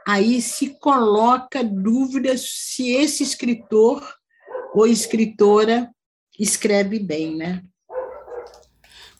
[0.05, 4.03] aí se coloca dúvidas se esse escritor
[4.73, 5.89] ou escritora
[6.37, 7.63] escreve bem, né?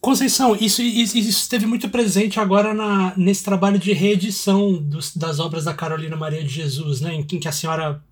[0.02, 5.40] Conceição, isso, isso, isso esteve muito presente agora na, nesse trabalho de reedição dos, das
[5.40, 8.04] obras da Carolina Maria de Jesus, né, em que a senhora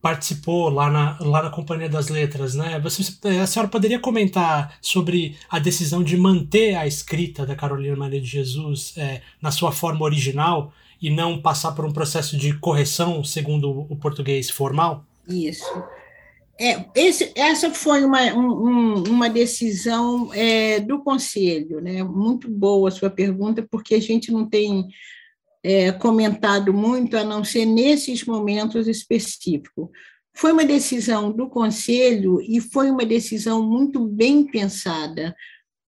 [0.00, 2.78] participou lá na, lá na Companhia das Letras, né?
[2.80, 8.20] Você, a senhora poderia comentar sobre a decisão de manter a escrita da Carolina Maria
[8.20, 13.24] de Jesus é, na sua forma original e não passar por um processo de correção
[13.24, 15.04] segundo o português formal?
[15.28, 15.82] Isso.
[16.60, 22.02] É, esse, essa foi uma, um, uma decisão é, do Conselho, né?
[22.02, 24.88] Muito boa a sua pergunta, porque a gente não tem
[25.62, 29.88] é, comentado muito, a não ser nesses momentos específicos.
[30.34, 35.34] Foi uma decisão do Conselho e foi uma decisão muito bem pensada,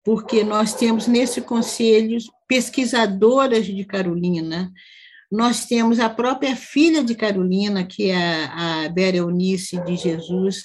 [0.03, 4.71] porque nós temos nesse Conselho pesquisadoras de Carolina,
[5.31, 10.63] nós temos a própria filha de Carolina, que é a Vera Eunice de Jesus,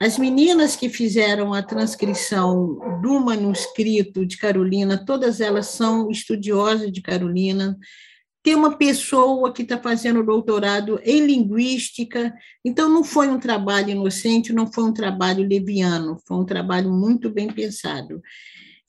[0.00, 7.02] as meninas que fizeram a transcrição do manuscrito de Carolina, todas elas são estudiosas de
[7.02, 7.76] Carolina,
[8.48, 12.34] tem uma pessoa que está fazendo doutorado em linguística,
[12.64, 17.28] então não foi um trabalho inocente, não foi um trabalho leviano, foi um trabalho muito
[17.28, 18.22] bem pensado.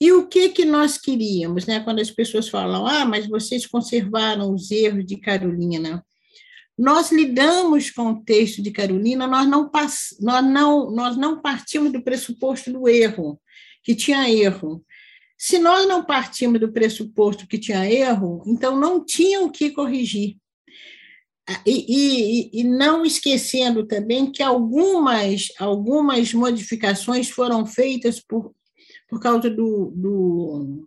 [0.00, 1.78] E o que que nós queríamos, né?
[1.80, 6.02] Quando as pessoas falam, ah, mas vocês conservaram os erros de Carolina.
[6.78, 9.70] Nós lidamos com o texto de Carolina, nós não,
[10.22, 13.38] nós não, nós não partimos do pressuposto do erro,
[13.84, 14.82] que tinha erro.
[15.42, 20.36] Se nós não partimos do pressuposto que tinha erro, então não tinham o que corrigir.
[21.64, 28.54] E, e, e, não esquecendo também que algumas, algumas modificações foram feitas por,
[29.08, 30.86] por causa do, do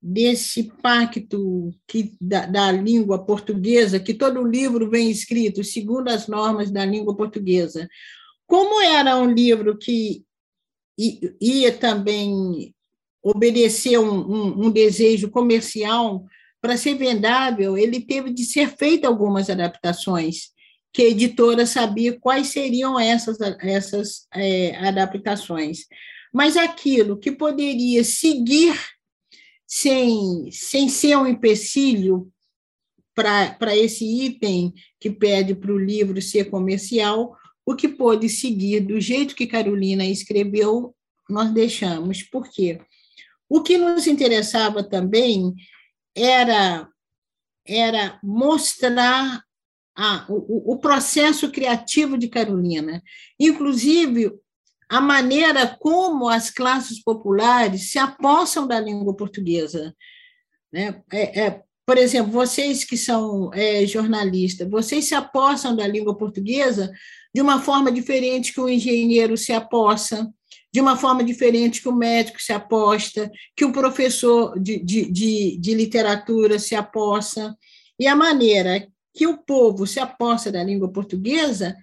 [0.00, 6.70] desse pacto que, da, da língua portuguesa, que todo livro vem escrito segundo as normas
[6.70, 7.88] da língua portuguesa.
[8.46, 10.24] Como era um livro que
[10.96, 12.72] ia também
[13.22, 16.24] obedecer um, um, um desejo comercial
[16.60, 20.50] para ser vendável, ele teve de ser feito algumas adaptações,
[20.92, 25.86] que a editora sabia quais seriam essas, essas é, adaptações.
[26.32, 28.78] Mas aquilo que poderia seguir
[29.66, 32.30] sem, sem ser um empecilho
[33.14, 39.00] para esse item que pede para o livro ser comercial, o que pôde seguir do
[39.00, 40.94] jeito que Carolina escreveu,
[41.28, 42.22] nós deixamos.
[42.22, 42.80] Por quê?
[43.52, 45.54] O que nos interessava também
[46.16, 46.88] era,
[47.66, 49.44] era mostrar
[49.94, 53.02] a, o, o processo criativo de Carolina,
[53.38, 54.32] inclusive
[54.88, 59.94] a maneira como as classes populares se apossam da língua portuguesa.
[60.72, 61.02] Né?
[61.12, 66.90] É, é, por exemplo, vocês que são é, jornalistas, vocês se apossam da língua portuguesa
[67.34, 70.32] de uma forma diferente que o engenheiro se apossa,
[70.72, 75.58] de uma forma diferente que o médico se aposta, que o professor de, de, de,
[75.58, 77.56] de literatura se aposta.
[77.98, 81.76] E a maneira que o povo se aposta da língua portuguesa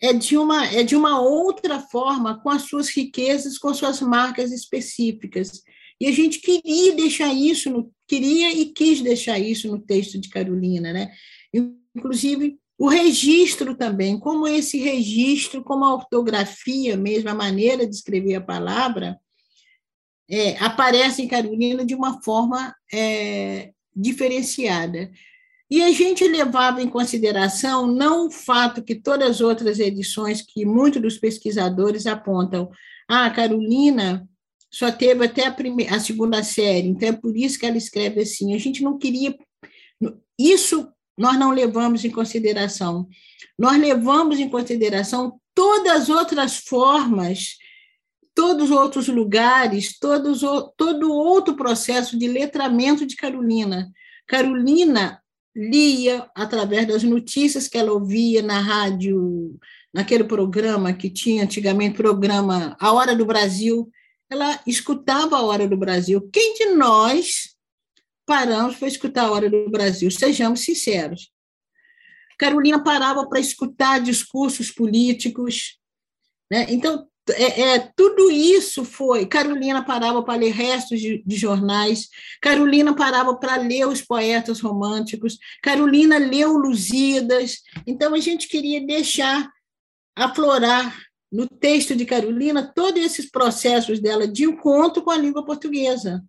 [0.00, 4.50] é de uma é de uma outra forma com as suas riquezas, com suas marcas
[4.52, 5.62] específicas.
[6.00, 10.28] E a gente queria deixar isso no queria e quis deixar isso no texto de
[10.28, 11.12] Carolina, né?
[11.96, 18.34] Inclusive o registro também, como esse registro, como a ortografia mesmo, a maneira de escrever
[18.34, 19.18] a palavra,
[20.28, 25.10] é, aparece em Carolina de uma forma é, diferenciada.
[25.70, 30.66] E a gente levava em consideração não o fato que todas as outras edições que
[30.66, 32.70] muitos dos pesquisadores apontam,
[33.08, 34.28] ah, Carolina
[34.70, 38.20] só teve até a, primeira, a segunda série, então é por isso que ela escreve
[38.20, 38.54] assim.
[38.54, 39.34] A gente não queria.
[40.38, 43.08] Isso nós não levamos em consideração.
[43.58, 47.56] Nós levamos em consideração todas as outras formas,
[48.34, 50.40] todos os outros lugares, todos,
[50.76, 53.90] todo outro processo de letramento de Carolina.
[54.26, 55.20] Carolina
[55.54, 59.56] lia através das notícias que ela ouvia na rádio,
[59.92, 63.88] naquele programa que tinha antigamente, programa A Hora do Brasil,
[64.28, 66.28] ela escutava a Hora do Brasil.
[66.32, 67.53] Quem de nós
[68.26, 70.10] paramos para escutar a Hora do Brasil?
[70.10, 71.30] Sejamos sinceros.
[72.38, 75.78] Carolina parava para escutar discursos políticos.
[76.50, 76.66] Né?
[76.68, 79.26] Então, é, é, tudo isso foi.
[79.26, 82.08] Carolina parava para ler restos de, de jornais,
[82.40, 87.62] Carolina parava para ler os poetas românticos, Carolina leu Lusíadas.
[87.86, 89.48] Então, a gente queria deixar
[90.16, 90.96] aflorar
[91.32, 96.22] no texto de Carolina todos esses processos dela de encontro com a língua portuguesa.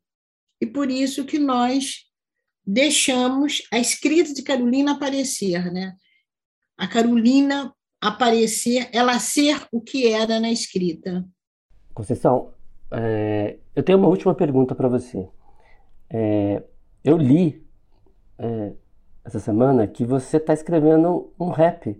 [0.60, 2.06] E por isso que nós
[2.65, 5.96] deixamos a escrita de Carolina aparecer, né?
[6.78, 11.26] A Carolina aparecer, ela ser o que era na escrita.
[11.94, 12.54] Conceição,
[12.91, 15.28] é, eu tenho uma última pergunta para você.
[16.10, 16.63] É,
[17.04, 17.65] eu li
[18.38, 18.74] é,
[19.24, 22.00] essa semana que você está escrevendo um rap.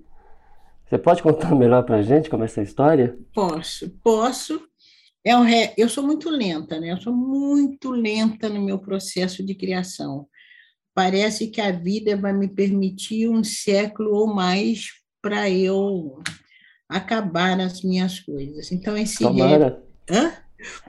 [0.86, 3.18] Você pode contar melhor para a gente como é essa história?
[3.34, 4.62] Posso, posso.
[5.26, 5.74] É.
[5.76, 6.92] Eu sou muito lenta, né?
[6.92, 10.28] Eu sou muito lenta no meu processo de criação.
[10.94, 16.22] Parece que a vida vai me permitir um século ou mais para eu
[16.88, 18.72] acabar as minhas coisas.
[18.72, 19.84] Então, esse Tomara.
[20.10, 20.32] Hã?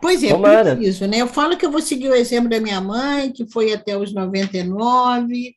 [0.01, 0.77] Pois é, Tomara.
[0.77, 1.18] preciso, né?
[1.18, 4.12] Eu falo que eu vou seguir o exemplo da minha mãe, que foi até os
[4.12, 5.55] 99,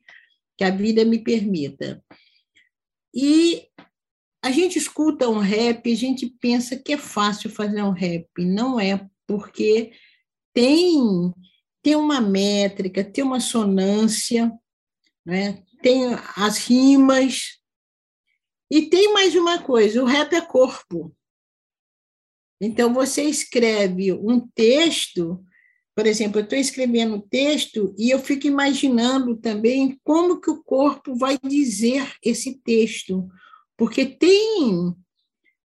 [0.57, 2.01] que a vida me permita.
[3.13, 3.67] E
[4.41, 8.27] a gente escuta um rap, a gente pensa que é fácil fazer um rap.
[8.37, 9.91] Não é, porque
[10.53, 11.33] tem,
[11.81, 14.51] tem uma métrica, tem uma sonância,
[15.25, 15.63] né?
[15.81, 17.59] tem as rimas,
[18.71, 21.15] e tem mais uma coisa: o rap é corpo.
[22.61, 25.43] Então, você escreve um texto,
[25.95, 30.61] por exemplo, eu estou escrevendo um texto e eu fico imaginando também como que o
[30.61, 33.27] corpo vai dizer esse texto,
[33.79, 34.93] porque tem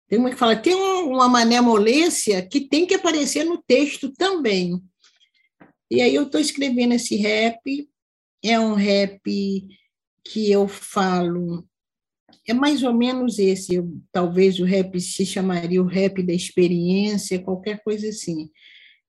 [0.09, 4.81] tem uma que fala tem uma manemolência que tem que aparecer no texto também.
[5.91, 7.89] E aí eu estou escrevendo esse rap,
[8.43, 9.21] é um rap
[10.25, 11.67] que eu falo
[12.47, 13.83] é mais ou menos esse.
[14.13, 18.51] talvez o rap se chamaria o rap da experiência, qualquer coisa assim.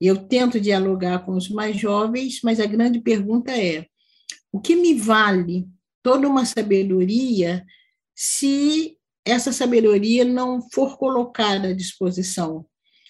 [0.02, 3.86] Eu tento dialogar com os mais jovens, mas a grande pergunta é:
[4.52, 5.68] o que me vale
[6.02, 7.64] toda uma sabedoria
[8.16, 12.66] se essa sabedoria não for colocada à disposição?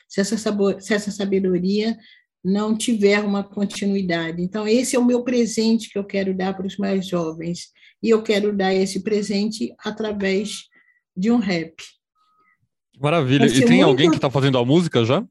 [0.07, 0.37] Se essa,
[0.79, 1.97] se essa sabedoria
[2.43, 4.41] não tiver uma continuidade.
[4.41, 7.71] Então, esse é o meu presente que eu quero dar para os mais jovens
[8.03, 10.65] e eu quero dar esse presente através
[11.17, 11.73] de um rap.
[12.99, 13.47] Maravilha.
[13.47, 13.85] E tem muito...
[13.85, 15.25] alguém que está fazendo a música já?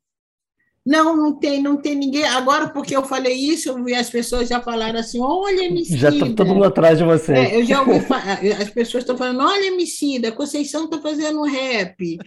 [0.85, 2.25] Não, não tem, não tem ninguém.
[2.25, 5.97] Agora, porque eu falei isso, eu vi as pessoas já falaram assim: olha, Emicida.
[5.99, 7.33] Já está todo mundo atrás de você.
[7.33, 8.05] É, eu já ouvi
[8.61, 12.19] as pessoas estão falando: olha, Emicida, Conceição está fazendo rap.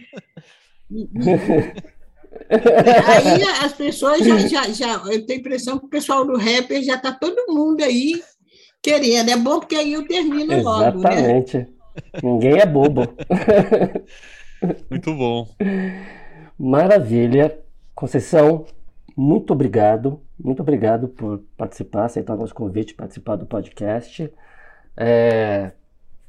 [2.50, 6.82] Aí as pessoas já, já, já, eu tenho a impressão que o pessoal do rapper
[6.82, 8.22] já está todo mundo aí
[8.82, 9.30] querendo.
[9.30, 10.64] É bom porque aí eu termino Exatamente.
[10.64, 10.98] logo.
[10.98, 11.10] Né?
[11.10, 11.66] Exatamente.
[12.22, 13.02] Ninguém é bobo.
[14.90, 15.48] Muito bom.
[16.58, 17.58] Maravilha.
[17.98, 18.64] Conceição,
[19.16, 20.20] muito obrigado.
[20.38, 24.30] Muito obrigado por participar, aceitar o nosso convite, participar do podcast.
[24.96, 25.72] É,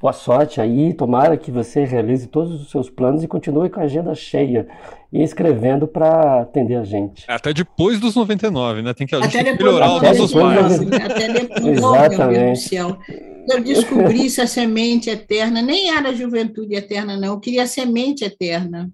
[0.00, 0.92] boa sorte aí.
[0.92, 4.66] Tomara que você realize todos os seus planos e continue com a agenda cheia
[5.12, 7.24] e escrevendo para atender a gente.
[7.28, 8.92] Até depois dos 99, né?
[8.92, 10.80] Tem que, a gente tem que melhorar os nossos pais.
[10.80, 12.74] Até depois, Exatamente.
[12.74, 15.62] Eu descobri essa semente eterna.
[15.62, 17.28] Nem era a juventude eterna, não.
[17.28, 18.90] Eu queria a semente eterna.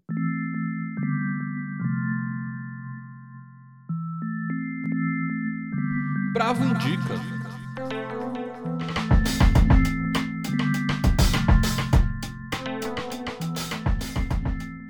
[6.47, 7.15] Bravo indica.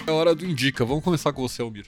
[0.06, 0.84] É hora do Indica.
[0.84, 1.86] Vamos começar com você, Almir.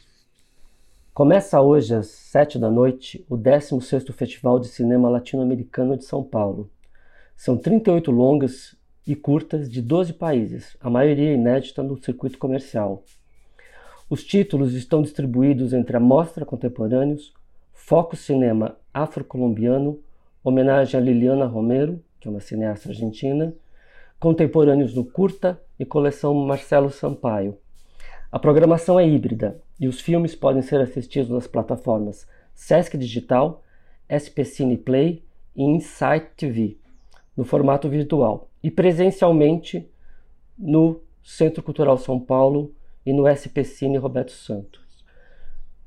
[1.12, 6.70] Começa hoje às sete da noite o 16º Festival de Cinema Latino-Americano de São Paulo.
[7.36, 8.74] São 38 longas
[9.06, 13.04] e curtas de 12 países, a maioria inédita no circuito comercial.
[14.08, 17.34] Os títulos estão distribuídos entre a Mostra Contemporâneos,
[17.88, 19.98] Foco Cinema Afro-Colombiano,
[20.44, 23.54] homenagem a Liliana Romero, que é uma cineasta argentina,
[24.20, 27.56] Contemporâneos no Curta e coleção Marcelo Sampaio.
[28.30, 33.64] A programação é híbrida e os filmes podem ser assistidos nas plataformas Sesc Digital,
[34.04, 35.24] SP Cine Play
[35.56, 36.76] e Insight TV,
[37.34, 39.90] no formato virtual, e presencialmente
[40.58, 42.70] no Centro Cultural São Paulo
[43.06, 44.87] e no SP Cine Roberto Santos.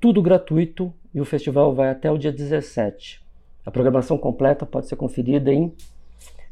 [0.02, 3.22] Tudo gratuito e o festival vai até o dia 17.
[3.64, 5.72] A programação completa pode ser conferida em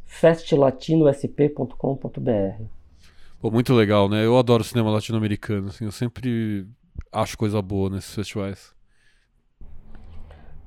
[0.05, 2.63] festlatinosp.com.br.
[3.41, 4.23] Pô, muito legal, né?
[4.23, 6.67] Eu adoro cinema latino-americano, assim, eu sempre
[7.11, 8.75] acho coisa boa nesses festivais.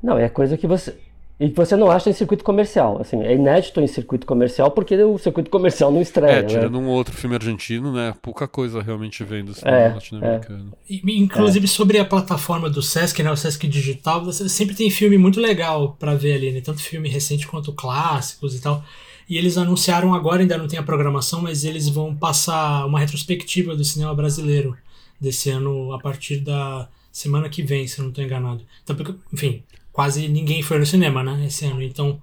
[0.03, 0.99] Não, é coisa que você
[1.41, 3.01] e você não acha em circuito comercial.
[3.01, 6.39] Assim, é inédito em circuito comercial porque o circuito comercial não estreia.
[6.39, 6.87] É, tirando né?
[6.87, 8.15] um outro filme argentino, né?
[8.23, 10.73] Pouca coisa realmente vem do cinema é, latino-americano.
[10.89, 10.95] É.
[10.95, 11.69] Inclusive é.
[11.69, 13.31] sobre a plataforma do Sesc, né?
[13.31, 16.61] O Sesc Digital, você sempre tem filme muito legal para ver ali, né?
[16.61, 18.85] Tanto filme recente quanto clássicos e tal.
[19.29, 23.75] E eles anunciaram agora, ainda não tem a programação, mas eles vão passar uma retrospectiva
[23.75, 24.77] do cinema brasileiro
[25.21, 28.63] desse ano a partir da semana que vem, se eu não estou enganado.
[28.83, 28.97] Então,
[29.33, 29.63] enfim,
[29.93, 31.83] quase ninguém foi no cinema, né, esse ano.
[31.83, 32.21] Então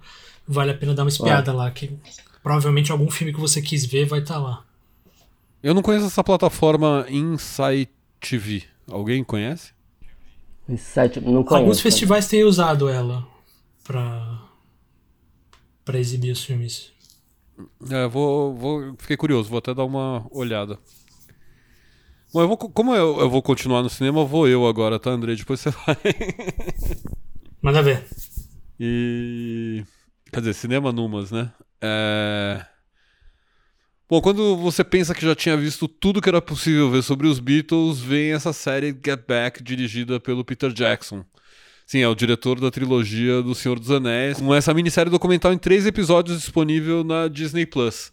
[0.47, 1.91] vale a pena dar uma espiada lá, que
[2.41, 4.65] provavelmente algum filme que você quis ver vai estar tá lá.
[5.61, 8.63] Eu não conheço essa plataforma Insight TV.
[8.89, 9.73] Alguém conhece?
[10.67, 11.55] Insight, não conheço.
[11.55, 13.27] Alguns festivais têm usado ela
[13.83, 14.39] para
[15.83, 16.91] para exibir os filmes.
[17.89, 20.77] É, vou, vou, fiquei curioso, vou até dar uma olhada.
[22.31, 25.33] Bom, eu vou, como eu, eu vou continuar no cinema, vou eu agora, tá, André?
[25.33, 25.97] Depois você vai.
[27.61, 28.05] Manda ver.
[28.79, 29.83] E.
[30.31, 31.51] Quer dizer, cinema numas, né?
[31.81, 32.65] É.
[34.09, 37.39] Bom, quando você pensa que já tinha visto tudo que era possível ver sobre os
[37.39, 41.23] Beatles, vem essa série Get Back, dirigida pelo Peter Jackson.
[41.85, 45.57] Sim, é o diretor da trilogia do Senhor dos Anéis, com essa minissérie documental em
[45.57, 48.11] três episódios disponível na Disney Plus.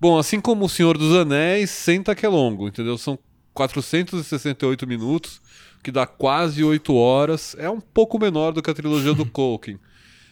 [0.00, 2.98] Bom, assim como o Senhor dos Anéis, senta que é longo, entendeu?
[2.98, 3.18] São
[3.54, 5.40] 468 minutos
[5.88, 7.56] que dá quase oito horas.
[7.58, 9.78] É um pouco menor do que a trilogia do Tolkien,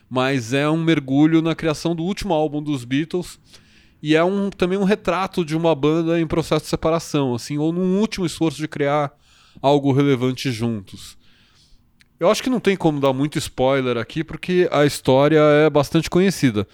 [0.09, 3.40] mas é um mergulho na criação do último álbum dos Beatles
[4.02, 7.72] e é um, também um retrato de uma banda em processo de separação, assim, ou
[7.72, 9.11] num último esforço de criar
[9.62, 11.16] algo relevante juntos.
[12.20, 16.11] Eu acho que não tem como dar muito spoiler aqui, porque a história é bastante
[16.11, 16.68] conhecida.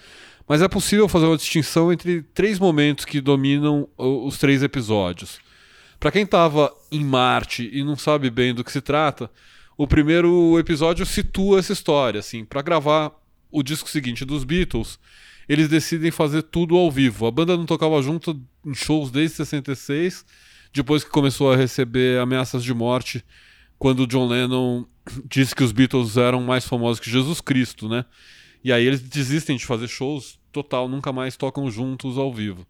[0.45, 5.39] Mas é possível fazer uma distinção entre três momentos que dominam os três episódios.
[5.99, 9.29] Para quem estava em Marte e não sabe bem do que se trata,
[9.77, 13.11] o primeiro episódio situa essa história, assim, para gravar
[13.51, 14.99] o disco seguinte dos Beatles,
[15.47, 17.25] eles decidem fazer tudo ao vivo.
[17.25, 20.25] A banda não tocava junto em shows desde 66,
[20.73, 23.23] depois que começou a receber ameaças de morte
[23.77, 24.85] quando John Lennon
[25.29, 28.05] disse que os Beatles eram mais famosos que Jesus Cristo, né?
[28.63, 32.65] E aí eles desistem de fazer shows total, nunca mais tocam juntos ao vivo.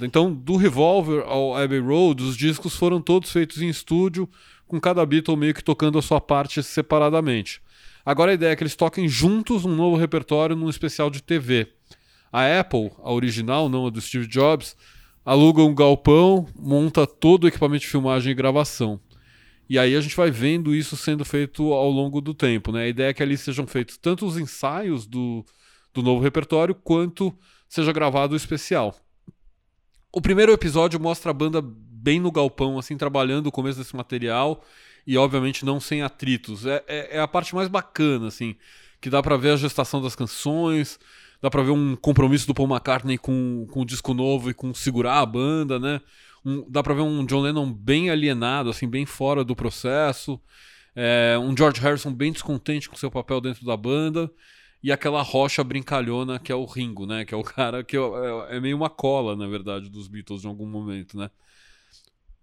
[0.00, 4.28] Então, do Revolver ao Abbey Road, os discos foram todos feitos em estúdio,
[4.66, 7.60] com cada Beatle meio que tocando a sua parte separadamente.
[8.04, 11.68] Agora a ideia é que eles toquem juntos um novo repertório num especial de TV.
[12.32, 14.76] A Apple, a original, não a do Steve Jobs,
[15.24, 19.00] aluga um galpão, monta todo o equipamento de filmagem e gravação.
[19.68, 22.84] E aí a gente vai vendo isso sendo feito ao longo do tempo, né?
[22.84, 25.44] A ideia é que ali sejam feitos tanto os ensaios do,
[25.92, 27.36] do novo repertório quanto
[27.68, 28.94] seja gravado o especial.
[30.18, 34.64] O primeiro episódio mostra a banda bem no galpão, assim, trabalhando o começo desse material
[35.06, 36.66] e, obviamente, não sem atritos.
[36.66, 38.56] É, é, é a parte mais bacana, assim,
[39.00, 40.98] que dá para ver a gestação das canções,
[41.40, 44.74] dá para ver um compromisso do Paul McCartney com, com o disco novo e com
[44.74, 46.00] segurar a banda, né?
[46.44, 50.40] Um, dá para ver um John Lennon bem alienado, assim, bem fora do processo.
[50.96, 54.28] É, um George Harrison bem descontente com seu papel dentro da banda
[54.82, 57.24] e aquela rocha brincalhona que é o Ringo, né?
[57.24, 58.00] Que é o cara que é,
[58.50, 61.30] é, meio uma cola, na verdade, dos Beatles em algum momento, né?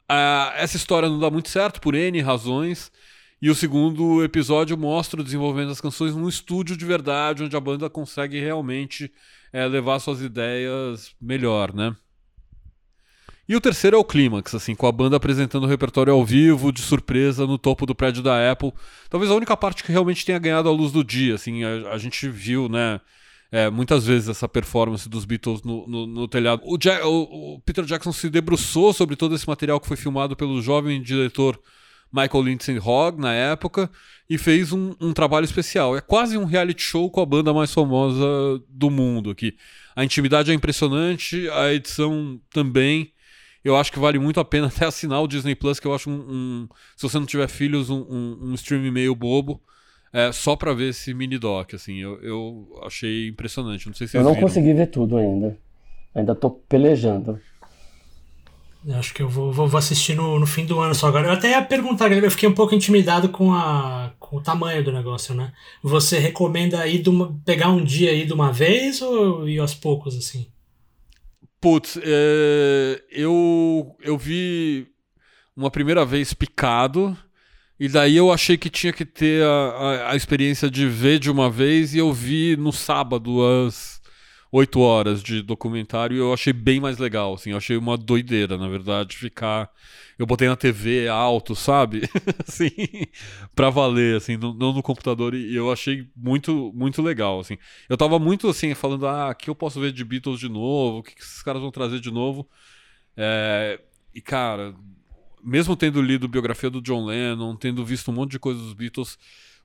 [0.08, 2.92] Ah, essa história não dá muito certo por N razões.
[3.42, 7.60] E o segundo episódio mostra o desenvolvimento das canções num estúdio de verdade, onde a
[7.60, 9.12] banda consegue realmente
[9.52, 11.96] é, levar suas ideias melhor, né?
[13.48, 16.72] E o terceiro é o clímax, assim, com a banda apresentando o repertório ao vivo,
[16.72, 18.74] de surpresa, no topo do prédio da Apple.
[19.10, 21.98] Talvez a única parte que realmente tenha ganhado a luz do dia, assim, a, a
[22.00, 23.00] gente viu, né,
[23.52, 26.62] é, muitas vezes essa performance dos Beatles no, no, no telhado.
[26.66, 30.36] O, Jack, o, o, Peter Jackson se debruçou sobre todo esse material que foi filmado
[30.36, 31.60] pelo jovem diretor
[32.12, 33.90] Michael Lindsay Hogg na época
[34.30, 35.96] e fez um, um trabalho especial.
[35.96, 38.26] É quase um reality show com a banda mais famosa
[38.70, 39.56] do mundo aqui.
[39.96, 43.14] A intimidade é impressionante, a edição também
[43.66, 46.10] eu acho que vale muito a pena até assinar o Disney Plus, que eu acho
[46.10, 46.14] um.
[46.14, 49.60] um se você não tiver filhos, um, um, um stream meio bobo.
[50.14, 53.88] É, só para ver esse mini doc, assim, eu, eu achei impressionante.
[53.88, 54.48] Não sei se Eu não viram.
[54.48, 55.58] consegui ver tudo ainda.
[56.14, 57.38] Ainda tô pelejando.
[58.88, 61.28] Eu acho que eu vou, vou, assistir no, no fim do ano só agora.
[61.28, 64.92] Eu até ia perguntar, eu fiquei um pouco intimidado com, a, com o tamanho do
[64.92, 65.52] negócio, né?
[65.82, 70.16] Você recomenda ir uma, pegar um dia aí de uma vez ou ir aos poucos,
[70.16, 70.48] assim?
[71.66, 74.86] Putz, é, eu, eu vi
[75.58, 77.18] uma primeira vez picado,
[77.80, 81.32] e daí eu achei que tinha que ter a, a, a experiência de ver de
[81.32, 83.95] uma vez, e eu vi no sábado às
[84.58, 88.58] 8 horas de documentário, e eu achei bem mais legal, assim, eu achei uma doideira,
[88.58, 89.70] na verdade, ficar
[90.18, 92.04] eu botei na TV alto, sabe?
[92.48, 92.70] assim,
[93.54, 95.34] pra valer, assim, não, não, no computador.
[95.34, 97.58] E eu achei muito, muito legal, assim.
[97.90, 101.04] Eu tava muito, assim, falando, ah, aqui eu posso ver de Beatles de novo, o
[101.04, 102.50] que, que esses caras vão trazer de novo.
[103.18, 103.80] É...
[104.14, 104.74] E, cara,
[105.44, 109.18] mesmo tendo lido biografia do John Lennon, tendo visto um monte de coisa dos Beatles,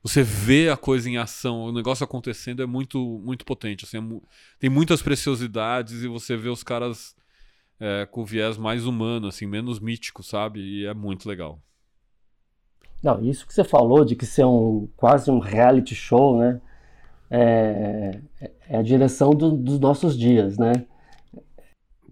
[0.03, 3.85] você vê a coisa em ação, o negócio acontecendo é muito, muito potente.
[3.85, 4.19] Assim, é
[4.59, 7.15] tem muitas preciosidades e você vê os caras
[7.79, 10.59] é, com viés mais humano, assim, menos mítico, sabe?
[10.59, 11.59] E é muito legal.
[13.01, 16.61] Não, isso que você falou de que ser um quase um reality show, né?
[17.29, 18.21] É,
[18.69, 20.85] é a direção do, dos nossos dias, né?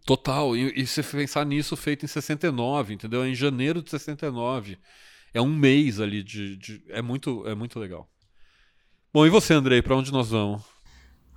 [0.05, 0.55] Total.
[0.55, 3.25] E, e se pensar nisso feito em 69, entendeu?
[3.25, 4.77] Em janeiro de 69.
[5.33, 6.81] É um mês ali de, de.
[6.89, 8.09] é, muito, é muito legal.
[9.13, 10.61] Bom, e você, Andrei, para onde nós vamos?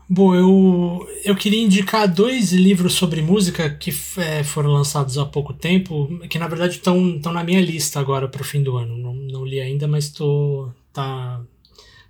[0.08, 5.54] Bom, eu, eu queria indicar dois livros sobre música que é, foram lançados há pouco
[5.54, 7.00] tempo, que na verdade estão
[7.32, 8.98] na minha lista agora para o fim do ano.
[8.98, 11.40] Não, não li ainda, mas tô, tá,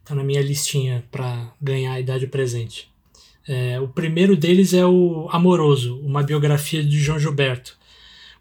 [0.05, 2.91] tá na minha listinha para ganhar a idade presente.
[3.47, 7.77] É, o primeiro deles é o Amoroso, uma biografia de João Gilberto.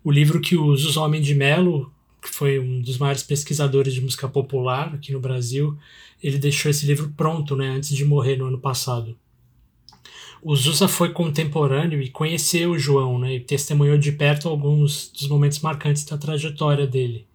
[0.04, 1.92] O livro que o Zuzó de Mello,
[2.22, 5.78] que foi um dos maiores pesquisadores de música popular aqui no Brasil,
[6.22, 9.18] ele deixou esse livro pronto né, antes de morrer no ano passado
[10.42, 15.28] o Zusa foi contemporâneo e conheceu o João, né, e testemunhou de perto alguns dos
[15.28, 17.28] momentos marcantes da trajetória dele.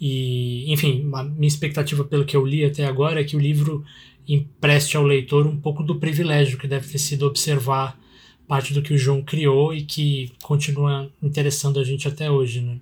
[0.00, 3.84] E, enfim, a minha expectativa pelo que eu li até agora é que o livro
[4.26, 7.98] empreste ao leitor um pouco do privilégio que deve ter sido observar
[8.48, 12.78] parte do que o João criou e que continua interessando a gente até hoje, né?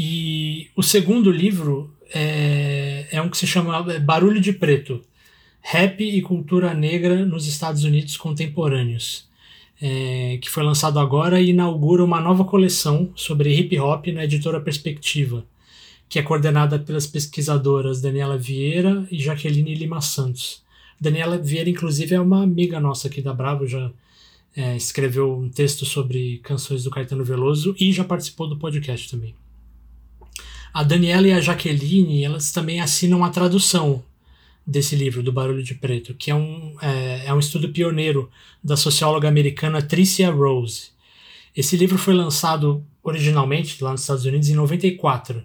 [0.00, 5.02] E o segundo livro é, é um que se chama Barulho de Preto,
[5.60, 9.28] Rap e Cultura Negra nos Estados Unidos Contemporâneos,
[9.82, 14.60] é, que foi lançado agora e inaugura uma nova coleção sobre hip hop na editora
[14.60, 15.44] Perspectiva,
[16.08, 20.62] que é coordenada pelas pesquisadoras Daniela Vieira e Jaqueline Lima Santos.
[21.00, 23.90] Daniela Vieira, inclusive, é uma amiga nossa aqui da Bravo, já
[24.54, 29.34] é, escreveu um texto sobre canções do Caetano Veloso e já participou do podcast também.
[30.78, 34.00] A Daniela e a Jaqueline, elas também assinam a tradução
[34.64, 38.30] desse livro, do Barulho de Preto, que é um, é, é um estudo pioneiro
[38.62, 40.90] da socióloga americana Tricia Rose.
[41.56, 45.42] Esse livro foi lançado originalmente lá nos Estados Unidos em 94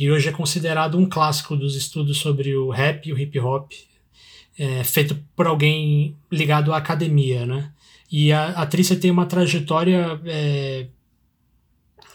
[0.00, 3.70] e hoje é considerado um clássico dos estudos sobre o rap e o hip hop,
[4.58, 7.70] é, feito por alguém ligado à academia, né?
[8.10, 10.86] E a, a tem uma trajetória é,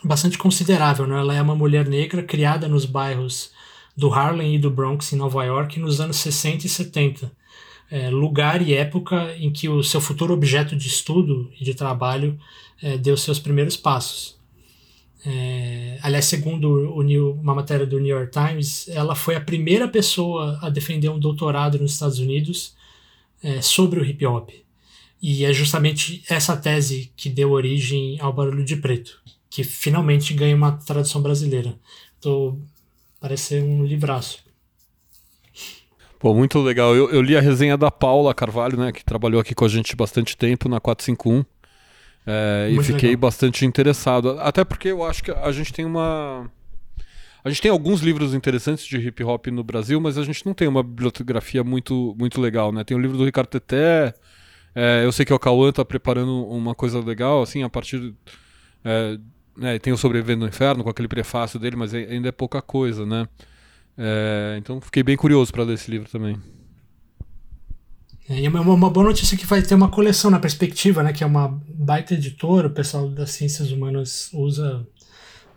[0.03, 1.07] bastante considerável.
[1.07, 1.19] Né?
[1.19, 3.51] Ela é uma mulher negra criada nos bairros
[3.95, 7.31] do Harlem e do Bronx, em Nova York, nos anos 60 e 70.
[7.91, 12.39] É, lugar e época em que o seu futuro objeto de estudo e de trabalho
[12.81, 14.37] é, deu seus primeiros passos.
[15.25, 19.87] É, aliás, segundo o New, uma matéria do New York Times, ela foi a primeira
[19.87, 22.73] pessoa a defender um doutorado nos Estados Unidos
[23.43, 24.49] é, sobre o hip hop.
[25.21, 30.55] E é justamente essa tese que deu origem ao Barulho de Preto, que finalmente ganha
[30.55, 31.75] uma tradução brasileira.
[32.21, 32.57] Tô,
[33.19, 34.43] parece ser um livraço.
[36.19, 36.95] Pô, muito legal.
[36.95, 39.95] Eu, eu li a resenha da Paula Carvalho, né, que trabalhou aqui com a gente
[39.95, 41.45] bastante tempo na 451.
[42.27, 43.21] É, e fiquei legal.
[43.21, 44.37] bastante interessado.
[44.39, 46.51] Até porque eu acho que a gente tem uma.
[47.43, 50.53] A gente tem alguns livros interessantes de hip hop no Brasil, mas a gente não
[50.53, 52.83] tem uma bibliografia muito, muito legal, né?
[52.83, 54.13] Tem o livro do Ricardo Teté.
[54.75, 58.13] É, eu sei que o Cauã tá preparando uma coisa legal, assim, a partir.
[58.83, 59.17] É,
[59.59, 63.05] né, tem o Sobrevivendo no Inferno com aquele prefácio dele, mas ainda é pouca coisa,
[63.05, 63.27] né?
[63.97, 66.39] É, então fiquei bem curioso para ler esse livro também.
[68.29, 71.11] É, e é uma, uma, boa notícia que vai ter uma coleção na perspectiva, né?
[71.11, 74.87] Que é uma baita editora, o pessoal das ciências humanas usa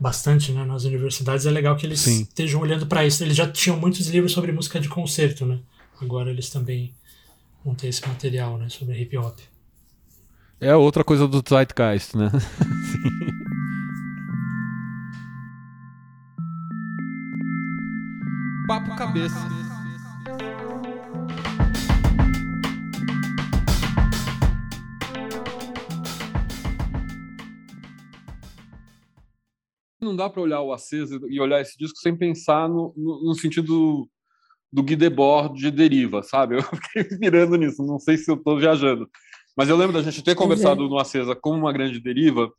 [0.01, 1.47] bastante né, nas universidades.
[1.47, 2.23] É legal que eles Sim.
[2.23, 3.23] estejam olhando para isso.
[3.23, 5.61] Eles já tinham muitos livros sobre música de concerto, né?
[6.01, 6.93] Agora eles também
[7.65, 8.69] vão ter esse material, né?
[8.69, 9.39] Sobre hip hop.
[10.61, 12.31] É outra coisa do Zeitgeist, né?
[18.73, 19.37] Papo cabeça.
[30.01, 33.35] não dá para olhar o Acesa e olhar esse disco sem pensar no, no, no
[33.35, 34.09] sentido
[34.73, 36.57] do Guy Debord de deriva, sabe?
[36.57, 39.07] Eu fiquei virando nisso, não sei se eu estou viajando.
[39.55, 42.51] Mas eu lembro da gente ter conversado no Acesa como uma grande deriva,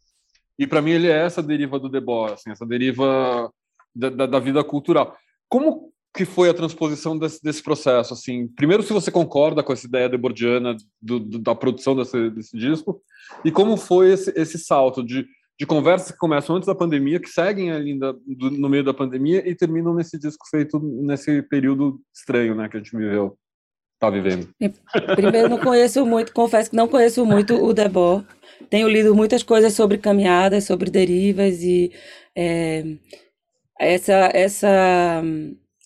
[0.60, 3.52] e para mim ele é essa deriva do Debord, assim, essa deriva
[3.96, 5.18] da, da, da, vida cultural.
[5.50, 8.14] Como que foi a transposição desse, desse, processo?
[8.14, 12.58] Assim, primeiro, se você concorda com essa ideia debordiana do, do, da produção desse, desse
[12.58, 13.02] disco,
[13.44, 15.26] e como foi esse, esse salto de
[15.60, 19.48] de conversas que começam antes da pandemia, que seguem ali do, no meio da pandemia
[19.48, 23.38] e terminam nesse disco feito nesse período estranho, né, que a gente viveu,
[24.00, 24.50] tá vivendo.
[25.16, 28.26] Primeiro, não conheço muito, confesso que não conheço muito o Debord.
[28.70, 31.92] Tenho lido muitas coisas sobre caminhadas, sobre derivas e
[32.36, 32.84] é,
[33.80, 35.24] essa essa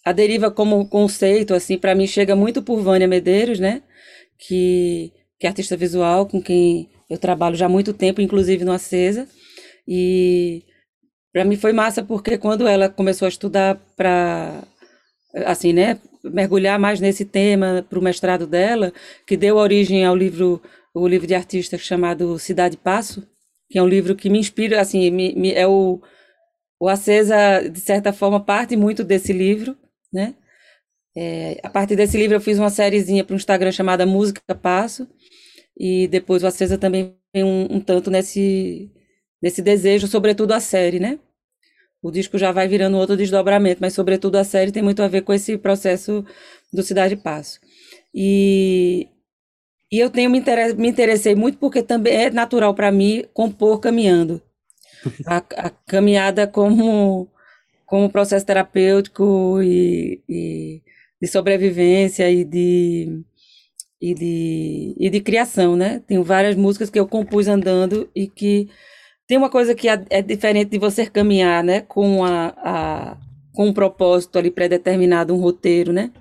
[0.07, 3.81] a deriva como conceito assim para mim chega muito por Vânia Medeiros, né?
[4.37, 8.71] Que que é artista visual com quem eu trabalho já há muito tempo, inclusive no
[8.71, 9.27] Acesa.
[9.87, 10.63] E
[11.33, 14.63] para mim foi massa porque quando ela começou a estudar para
[15.45, 18.93] assim, né, mergulhar mais nesse tema para o mestrado dela,
[19.25, 20.61] que deu origem ao livro
[20.93, 23.27] o livro de artista chamado Cidade Passo,
[23.69, 26.01] que é um livro que me inspira, assim, me, me, é o
[26.79, 29.75] o Acesa de certa forma parte muito desse livro,
[30.11, 30.35] né?
[31.15, 35.07] É, a partir desse livro eu fiz uma sériezinha para o Instagram chamada Música Passo
[35.75, 38.91] e depois o Acesa também vem um, um tanto nesse
[39.41, 41.19] nesse desejo, sobretudo a série, né?
[42.01, 45.21] O disco já vai virando outro desdobramento, mas sobretudo a série tem muito a ver
[45.21, 46.23] com esse processo
[46.71, 47.59] do Cidade Passo.
[48.13, 49.07] E,
[49.91, 50.75] e eu tenho me, inter...
[50.77, 54.41] me interessei muito porque também é natural para mim compor caminhando.
[55.25, 57.27] A, a, caminhada como,
[57.87, 60.83] como processo terapêutico e, e
[61.21, 63.23] de sobrevivência e de,
[64.01, 66.03] e, de, e de criação, né?
[66.05, 68.69] Tenho várias músicas que eu compus andando e que
[69.27, 73.17] tem uma coisa que é, é diferente de você caminhar, né, com a, a
[73.53, 76.11] com um propósito ali pré-determinado, um roteiro, né?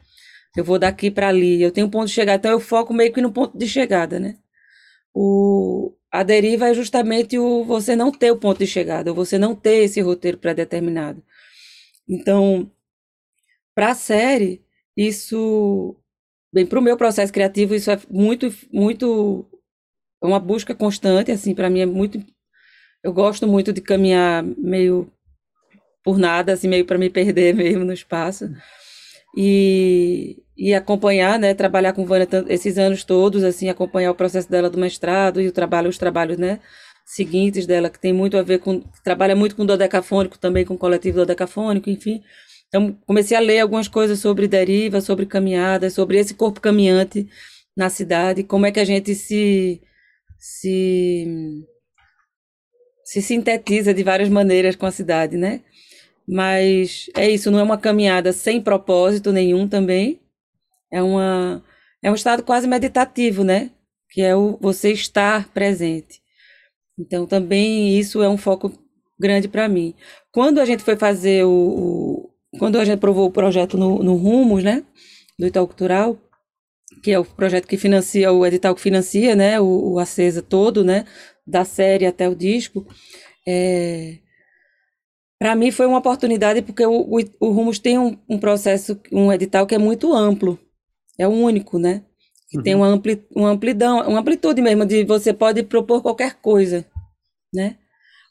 [0.57, 3.13] Eu vou daqui para ali, eu tenho um ponto de chegada, então eu foco meio
[3.13, 4.37] que no ponto de chegada, né?
[5.15, 9.55] O, a deriva é justamente o você não ter o ponto de chegada, você não
[9.55, 11.23] ter esse roteiro pré-determinado.
[12.09, 12.71] Então,
[13.75, 14.63] para a série,
[14.97, 15.97] isso,
[16.53, 19.47] bem, para o meu processo criativo, isso é muito, muito,
[20.23, 22.19] é uma busca constante, assim, para mim é muito
[23.07, 25.09] eu gosto muito de caminhar meio
[26.05, 28.51] por nada, assim, meio para me perder mesmo no espaço.
[29.37, 34.69] E, e acompanhar, né, trabalhar com Vânia esses anos todos, assim, acompanhar o processo dela
[34.71, 36.61] do mestrado e o trabalho, os trabalhos, né,
[37.07, 40.79] seguintes dela, que tem muito a ver com, trabalha muito com dodecafônico, também com o
[40.79, 42.23] coletivo dodecafônico, enfim.
[42.69, 47.29] Então, comecei a ler algumas coisas sobre deriva, sobre caminhada, sobre esse corpo caminhante
[47.77, 49.81] na cidade, como é que a gente se,
[50.39, 51.65] se
[53.05, 55.61] se sintetiza de várias maneiras com a cidade, né?
[56.29, 60.21] Mas é isso, não é uma caminhada sem propósito nenhum também.
[60.91, 61.63] É uma
[62.03, 63.71] é um estado quase meditativo, né?
[64.11, 66.21] Que é o você estar presente.
[66.99, 68.73] Então também isso é um foco
[69.19, 69.95] grande para mim.
[70.33, 74.17] Quando a gente foi fazer o, o, quando a gente aprovou o projeto no, no
[74.17, 74.85] Rumos, né,
[75.39, 76.19] do Itaú Cultural,
[77.03, 80.85] que é o projeto que financia, o edital que financia, né, o, o Acesa todo,
[80.85, 81.05] né,
[81.47, 82.87] da série até o disco,
[83.47, 84.19] é,
[85.39, 89.33] para mim foi uma oportunidade porque o, o, o Rumos tem um, um, processo, um
[89.33, 90.59] edital que é muito amplo,
[91.19, 92.03] é o único, né,
[92.49, 92.63] que uhum.
[92.63, 96.85] tem uma, ampli, uma amplidão, uma amplitude mesmo de você pode propor qualquer coisa,
[97.53, 97.77] né,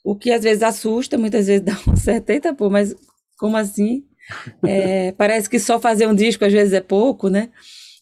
[0.03, 2.95] o que às vezes assusta, muitas vezes dá uma certa, eita pô, mas
[3.37, 4.05] como assim?
[4.67, 7.51] É, parece que só fazer um disco às vezes é pouco, né?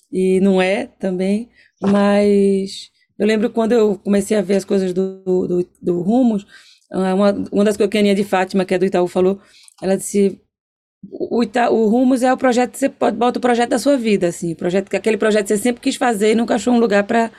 [0.10, 1.50] E não é também,
[1.82, 2.90] mas
[3.20, 6.46] eu lembro quando eu comecei a ver as coisas do, do, do Rumos,
[6.90, 9.42] uma, uma das coisas que a Aninha de Fátima, que é do Itaú, falou,
[9.82, 10.40] ela disse,
[11.12, 13.98] o, Ita, o Rumos é o projeto que você pode botar o projeto da sua
[13.98, 17.04] vida, assim, projeto, aquele projeto que você sempre quis fazer e nunca achou um lugar
[17.04, 17.32] para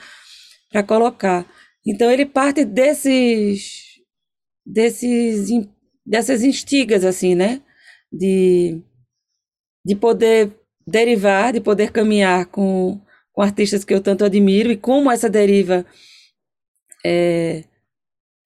[0.86, 1.46] colocar.
[1.86, 3.84] Então ele parte desses
[4.64, 5.48] desses,
[6.06, 7.60] dessas instigas, assim, né?
[8.10, 8.80] De,
[9.84, 10.52] de poder
[10.86, 13.00] derivar, de poder caminhar com,
[13.32, 15.84] com artistas que eu tanto admiro e como essa deriva
[17.04, 17.64] é,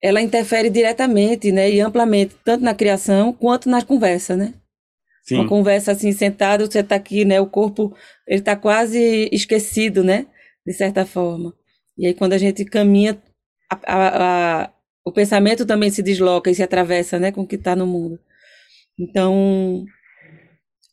[0.01, 4.53] ela interfere diretamente, né, e amplamente, tanto na criação quanto na conversa, né?
[5.23, 5.35] Sim.
[5.35, 7.95] Uma conversa assim, sentado, você está aqui, né, o corpo,
[8.27, 10.27] ele está quase esquecido, né,
[10.65, 11.53] de certa forma.
[11.97, 13.21] E aí quando a gente caminha,
[13.69, 14.73] a, a, a
[15.05, 18.19] o pensamento também se desloca e se atravessa, né, com o que está no mundo.
[18.97, 19.85] Então,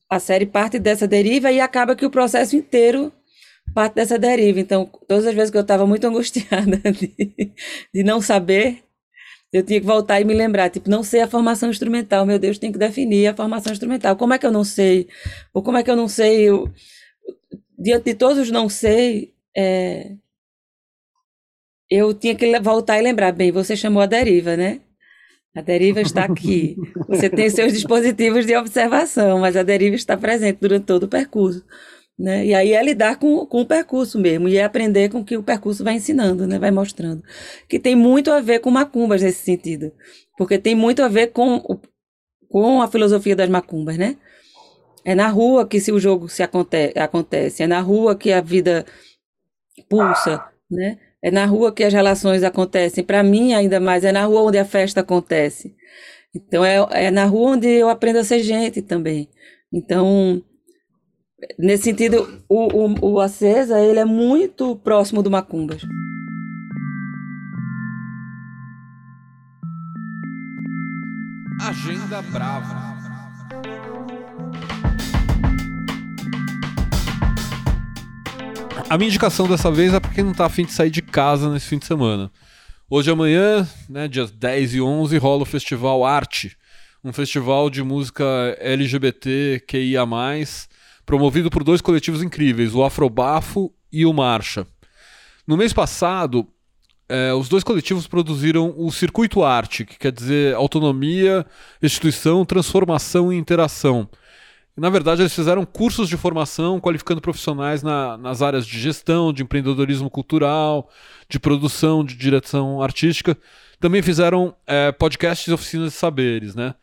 [0.09, 3.12] a série parte dessa deriva e acaba que o processo inteiro
[3.74, 4.61] parte dessa deriva.
[4.61, 7.53] Então, todas as vezes que eu estava muito angustiada de,
[7.93, 8.85] de não saber,
[9.57, 12.59] eu tinha que voltar e me lembrar, tipo, não sei a formação instrumental, meu Deus,
[12.59, 14.15] tem que definir a formação instrumental.
[14.17, 15.09] Como é que eu não sei?
[15.55, 16.43] Ou como é que eu não sei?
[16.43, 16.71] Eu,
[17.79, 20.13] diante de todos os não sei, é,
[21.91, 24.81] eu tinha que voltar e lembrar, bem, você chamou a deriva, né?
[25.57, 26.77] A deriva está aqui.
[27.09, 31.65] Você tem seus dispositivos de observação, mas a deriva está presente durante todo o percurso.
[32.19, 32.47] Né?
[32.47, 35.37] E aí é lidar com, com o percurso mesmo, e é aprender com o que
[35.37, 36.59] o percurso vai ensinando, né?
[36.59, 37.23] vai mostrando.
[37.69, 39.93] Que tem muito a ver com macumbas nesse sentido,
[40.39, 41.79] porque tem muito a ver com,
[42.49, 44.17] com a filosofia das macumbas, né?
[45.05, 48.41] É na rua que se o jogo se aconte acontece, é na rua que a
[48.41, 48.85] vida
[49.89, 50.99] pulsa, né?
[51.23, 53.05] É na rua que as relações acontecem.
[53.05, 55.75] Para mim, ainda mais, é na rua onde a festa acontece.
[56.35, 59.29] Então, é, é na rua onde eu aprendo a ser gente também.
[59.73, 60.43] Então,
[61.59, 65.82] nesse sentido, o, o, o Acesa, ele é muito próximo do Macumbas.
[71.61, 72.97] Agenda Brava.
[78.89, 81.53] A minha indicação dessa vez é para quem não tá afim de sair de casa
[81.53, 82.30] nesse fim de semana.
[82.89, 86.57] Hoje amanhã, né, dias 10 e 11, rola o Festival Arte,
[87.03, 88.24] um festival de música
[88.61, 90.07] LGBT QIA+,
[91.07, 94.67] promovido por dois coletivos incríveis, o Afrobafo e o Marcha.
[95.47, 96.47] No mês passado,
[97.09, 101.47] é, os dois coletivos produziram o Circuito Arte, que quer dizer autonomia,
[101.81, 104.11] instituição, transformação e interação
[104.77, 109.43] na verdade, eles fizeram cursos de formação qualificando profissionais na, nas áreas de gestão, de
[109.43, 110.91] empreendedorismo cultural,
[111.31, 113.37] de produção, de direção artística.
[113.81, 116.55] Também fizeram é, podcasts e oficinas de saberes.
[116.55, 116.75] Né?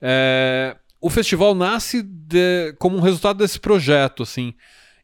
[0.00, 4.22] É, o festival nasce de, como um resultado desse projeto.
[4.22, 4.54] assim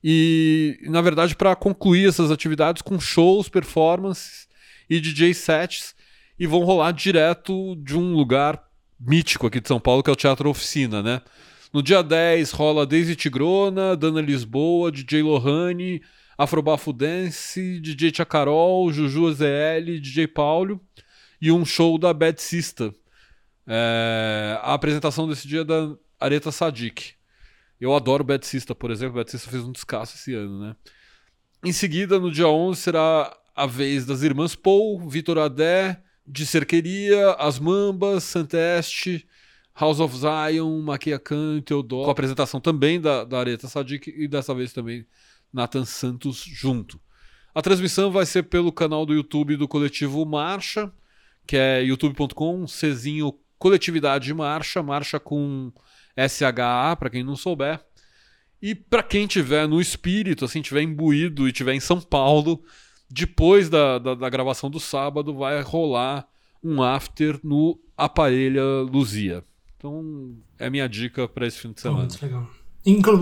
[0.02, 4.48] E, na verdade, para concluir essas atividades com shows, performances
[4.88, 5.94] e DJ sets,
[6.38, 8.62] e vão rolar direto de um lugar
[9.00, 11.20] mítico aqui de São Paulo, que é o Teatro Oficina, né?
[11.72, 16.00] No dia 10 rola Daisy Tigrona, Dana Lisboa, DJ Lohane,
[16.38, 20.80] Afrobafo Dance, DJ Carol, Juju ZL, DJ Paulo
[21.40, 22.94] e um show da Bad Sista.
[23.66, 27.14] É, a apresentação desse dia é da Areta Sadik.
[27.80, 29.16] Eu adoro Bad Sista, por exemplo.
[29.16, 30.76] Bad Sista fez um descasso esse ano, né?
[31.64, 37.32] Em seguida, no dia 11, será a vez das irmãs Paul, Vitor Adé, de Cerqueria,
[37.32, 39.26] As Mambas, Santeste,
[39.78, 44.28] House of Zion, Maquia Khan, Teodoro, com a apresentação também da, da Areta Sadik e
[44.28, 45.06] dessa vez também
[45.52, 47.00] Nathan Santos junto.
[47.54, 50.92] A transmissão vai ser pelo canal do YouTube do coletivo Marcha,
[51.46, 53.32] que é youtube.com, Czinho
[53.64, 55.72] Coletividade Marcha, marcha com
[56.18, 57.80] SHA, para quem não souber.
[58.60, 62.62] E para quem tiver no espírito, assim, tiver imbuído e tiver em São Paulo,
[63.08, 66.28] depois da, da, da gravação do sábado, vai rolar
[66.62, 69.42] um after no Aparelha Luzia.
[69.78, 72.00] Então, é minha dica para esse fim de semana.
[72.00, 72.46] Muito legal.
[72.84, 73.18] Inclu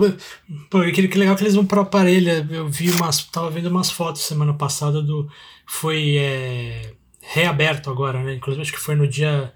[0.69, 2.45] Pô, que, que legal que eles vão para Parelha.
[2.51, 3.23] Eu vi umas.
[3.27, 5.25] Tava vendo umas fotos semana passada do.
[5.65, 8.35] Foi é, reaberto agora, né?
[8.35, 9.53] Inclusive acho que foi no dia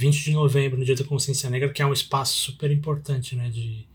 [0.00, 3.50] 20 de novembro, no Dia da Consciência Negra, que é um espaço super importante, né?
[3.50, 3.86] De,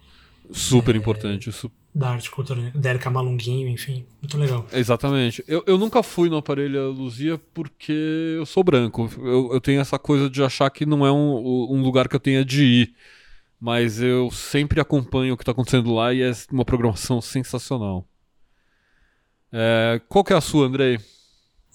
[0.52, 1.52] super é, importante.
[1.52, 4.68] Su da arte cultural, da Erika Malunguinho, enfim, muito legal.
[4.74, 5.42] Exatamente.
[5.48, 9.10] Eu, eu nunca fui no Aparelho Luzia porque eu sou branco.
[9.18, 11.38] Eu, eu tenho essa coisa de achar que não é um,
[11.72, 12.96] um lugar que eu tenha de ir.
[13.58, 18.06] Mas eu sempre acompanho o que está acontecendo lá e é uma programação sensacional.
[19.54, 21.00] É, qual que é a sua, Andrei?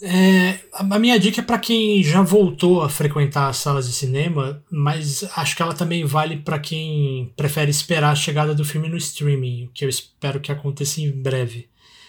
[0.03, 4.63] É, a minha dica é para quem já voltou a frequentar as salas de cinema,
[4.71, 8.97] mas acho que ela também vale para quem prefere esperar a chegada do filme no
[8.97, 11.69] streaming, o que eu espero que aconteça em breve.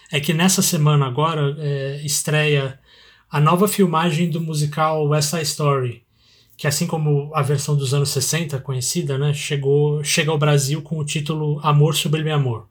[0.09, 2.79] É que nessa semana agora é, estreia
[3.29, 6.03] a nova filmagem do musical West Side Story,
[6.57, 10.97] que assim como a versão dos anos 60 conhecida, né, chegou chega ao Brasil com
[10.97, 12.67] o título Amor Sublime Amor.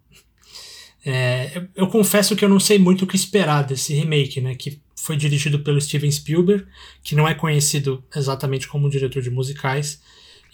[1.04, 4.54] É, eu, eu confesso que eu não sei muito o que esperar desse remake, né,
[4.54, 6.64] que foi dirigido pelo Steven Spielberg,
[7.02, 10.00] que não é conhecido exatamente como diretor de musicais.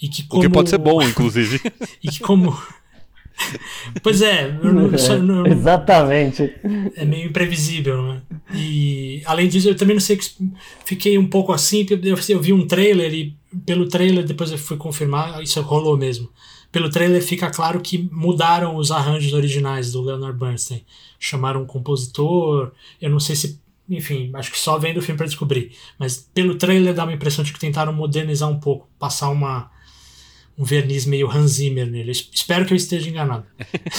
[0.01, 0.43] E que como...
[0.43, 1.61] O que pode ser bom, inclusive.
[2.03, 2.57] e que como.
[4.03, 4.57] pois é,
[4.99, 6.55] só, não, exatamente.
[6.95, 8.23] É meio imprevisível, né?
[8.55, 10.19] E além disso, eu também não sei,
[10.85, 14.77] fiquei um pouco assim, eu, eu vi um trailer e pelo trailer depois eu fui
[14.77, 16.31] confirmar, isso rolou mesmo.
[16.77, 20.85] Pelo trailer fica claro que mudaram os arranjos originais do Leonard Bernstein.
[21.19, 22.71] Chamaram um compositor,
[23.01, 23.59] eu não sei se
[23.89, 25.73] enfim, acho que só vendo o filme para descobrir.
[25.99, 29.71] Mas pelo trailer dá uma impressão de que tentaram modernizar um pouco, passar uma
[30.59, 32.11] um verniz meio Hans Zimmer nele.
[32.13, 33.47] Espero que eu esteja enganado.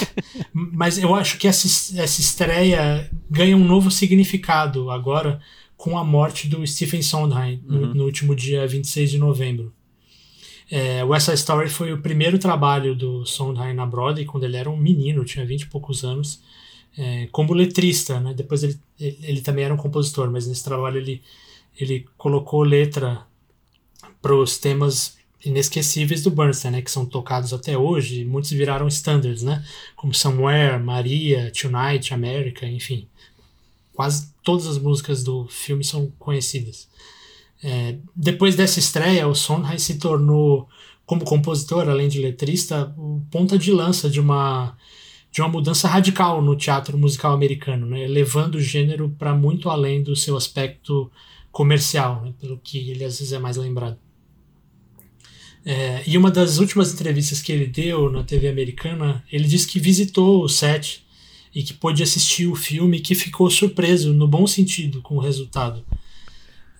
[0.53, 1.65] Mas eu acho que essa,
[1.99, 5.41] essa estreia ganha um novo significado agora
[5.75, 7.79] com a morte do Stephen Sondheim uhum.
[7.79, 9.73] no, no, último dia 26 de novembro.
[10.69, 14.69] É, West Side Story foi o primeiro trabalho do Sondheim na Broadway quando ele era
[14.69, 16.41] um menino, tinha 20 e poucos anos
[16.97, 18.33] é, como letrista, né?
[18.33, 21.21] Depois ele, ele também era um compositor, mas nesse trabalho ele,
[21.79, 23.25] ele colocou letra
[24.21, 25.15] para os temas
[25.45, 26.81] inesquecíveis do Bernstein, né?
[26.81, 29.63] Que são tocados até hoje, muitos viraram standards, né?
[29.95, 33.07] Como Somewhere, Maria, Tonight, America, enfim.
[33.93, 36.87] Quase todas as músicas do filme são conhecidas.
[37.63, 40.67] É, depois dessa estreia, o Sondheim se tornou,
[41.05, 42.93] como compositor, além de letrista,
[43.31, 44.75] ponta de lança de uma
[45.29, 50.01] de uma mudança radical no teatro musical americano, né, levando o gênero para muito além
[50.01, 51.11] do seu aspecto
[51.51, 53.99] comercial, né, pelo que ele às vezes é mais lembrado.
[55.63, 59.79] É, e uma das últimas entrevistas que ele deu na TV americana, ele disse que
[59.79, 61.05] visitou o set
[61.53, 65.19] e que pôde assistir o filme e que ficou surpreso, no bom sentido, com o
[65.19, 65.83] resultado.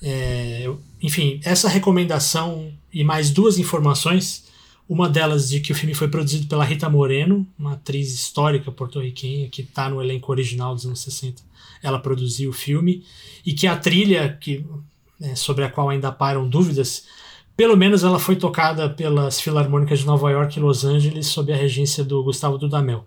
[0.02, 0.70] É,
[1.02, 4.48] enfim, essa recomendação e mais duas informações
[4.90, 9.50] uma delas de que o filme foi produzido pela Rita Moreno, uma atriz histórica porto-riquenha
[9.50, 11.42] que está no elenco original dos anos 60.
[11.84, 13.04] Ela produziu o filme
[13.46, 14.66] e que a trilha, que,
[15.22, 17.06] é, sobre a qual ainda param dúvidas,
[17.56, 21.58] pelo menos ela foi tocada pelas filarmônicas de Nova York e Los Angeles sob a
[21.58, 23.06] regência do Gustavo Dudamel.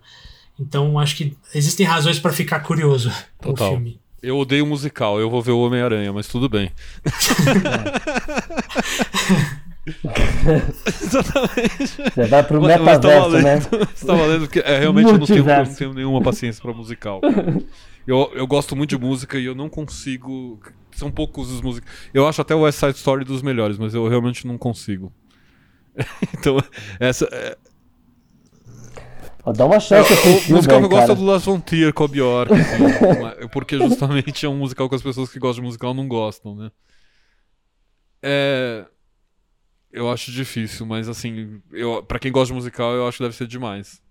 [0.59, 3.99] Então acho que existem razões para ficar curioso com o filme.
[4.21, 6.71] Eu odeio musical, eu vou ver o Homem-Aranha, mas tudo bem.
[10.85, 11.87] Exatamente.
[11.87, 13.59] Você vai pro metaverso, tá valendo, né?
[13.95, 17.19] Você tá valendo, porque é, realmente eu não tenho, não tenho, nenhuma paciência pra musical.
[18.05, 20.59] Eu, eu gosto muito de música e eu não consigo.
[20.91, 21.89] São poucos os músicos.
[22.13, 25.11] Eu acho até o West Side Story dos melhores, mas eu realmente não consigo.
[26.37, 26.57] então,
[26.99, 27.27] essa.
[27.31, 27.57] É...
[29.55, 30.13] Dá uma chance.
[30.51, 33.77] O musical que eu gosto é do Lars von Trier com a Bjork, assim, porque
[33.77, 36.71] justamente é um musical que as pessoas que gostam de musical não gostam, né?
[38.21, 38.85] É,
[39.91, 43.35] eu acho difícil, mas assim, eu, para quem gosta de musical, eu acho que deve
[43.35, 44.01] ser demais.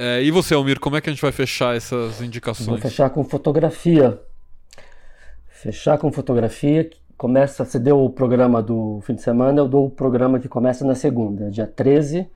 [0.00, 2.68] É, e você, Almir, como é que a gente vai fechar essas indicações?
[2.68, 4.22] Vou fechar com fotografia.
[5.48, 6.88] Fechar com fotografia.
[7.18, 10.84] Começa, você deu o programa do fim de semana, eu dou o programa que começa
[10.84, 12.30] na segunda, dia 13.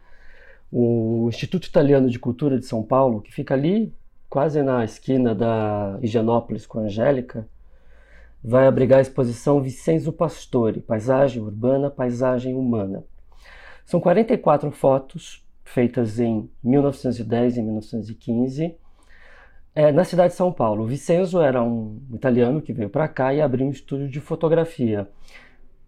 [0.72, 3.94] O Instituto Italiano de Cultura de São Paulo, que fica ali,
[4.28, 7.48] quase na esquina da Higienópolis com a Angélica,
[8.42, 13.04] vai abrigar a exposição Vicenzo Pastore, Paisagem Urbana, Paisagem Humana.
[13.86, 18.76] São 44 fotos feitas em 1910 e 1915
[19.74, 20.84] é, na cidade de São Paulo.
[20.84, 25.08] O Vicenzo era um italiano que veio para cá e abriu um estúdio de fotografia.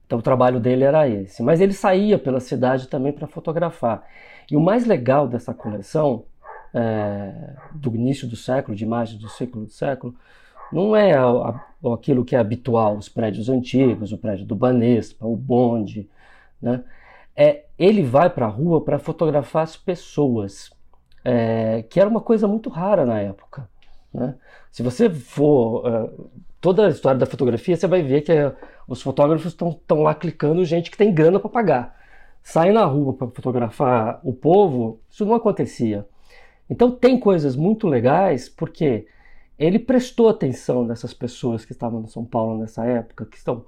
[0.06, 1.42] Então o trabalho dele era esse.
[1.42, 4.04] Mas ele saía pela cidade também para fotografar.
[4.50, 6.24] E o mais legal dessa coleção,
[6.72, 10.14] é, do início do século, de imagens do século do século,
[10.72, 15.26] não é a, a, aquilo que é habitual, os prédios antigos, o prédio do Banespa,
[15.26, 16.08] o bonde,
[16.60, 16.82] né?
[17.36, 20.70] É, ele vai para a rua para fotografar as pessoas,
[21.24, 23.68] é, que era uma coisa muito rara na época.
[24.14, 24.36] Né?
[24.70, 28.54] Se você for uh, toda a história da fotografia, você vai ver que é,
[28.86, 31.96] os fotógrafos estão lá clicando gente que tem grana para pagar.
[32.42, 36.06] Sair na rua para fotografar o povo, isso não acontecia.
[36.70, 39.06] Então tem coisas muito legais, porque
[39.58, 43.64] ele prestou atenção nessas pessoas que estavam no São Paulo nessa época, que estão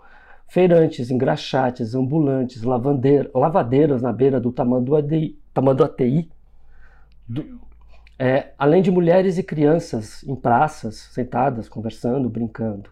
[0.47, 6.30] feirantes, engraxates, ambulantes, lavadeiras na beira do Tamanduateí
[7.28, 7.61] do,
[8.18, 12.90] é, além de mulheres e crianças em praças, sentadas, conversando, brincando.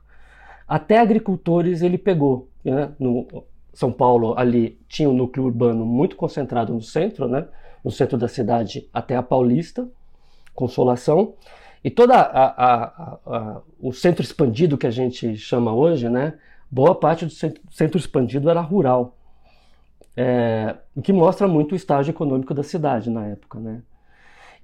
[0.68, 2.48] Até agricultores ele pegou.
[2.64, 2.90] Né?
[2.98, 7.46] No São Paulo, ali, tinha um núcleo urbano muito concentrado no centro, né?
[7.82, 9.88] no centro da cidade até a Paulista,
[10.54, 11.34] Consolação.
[11.82, 12.12] E todo
[13.78, 16.34] o centro expandido que a gente chama hoje, né?
[16.70, 19.16] boa parte do centro, centro expandido era rural.
[20.16, 23.58] É, o que mostra muito o estágio econômico da cidade na época.
[23.58, 23.82] Né?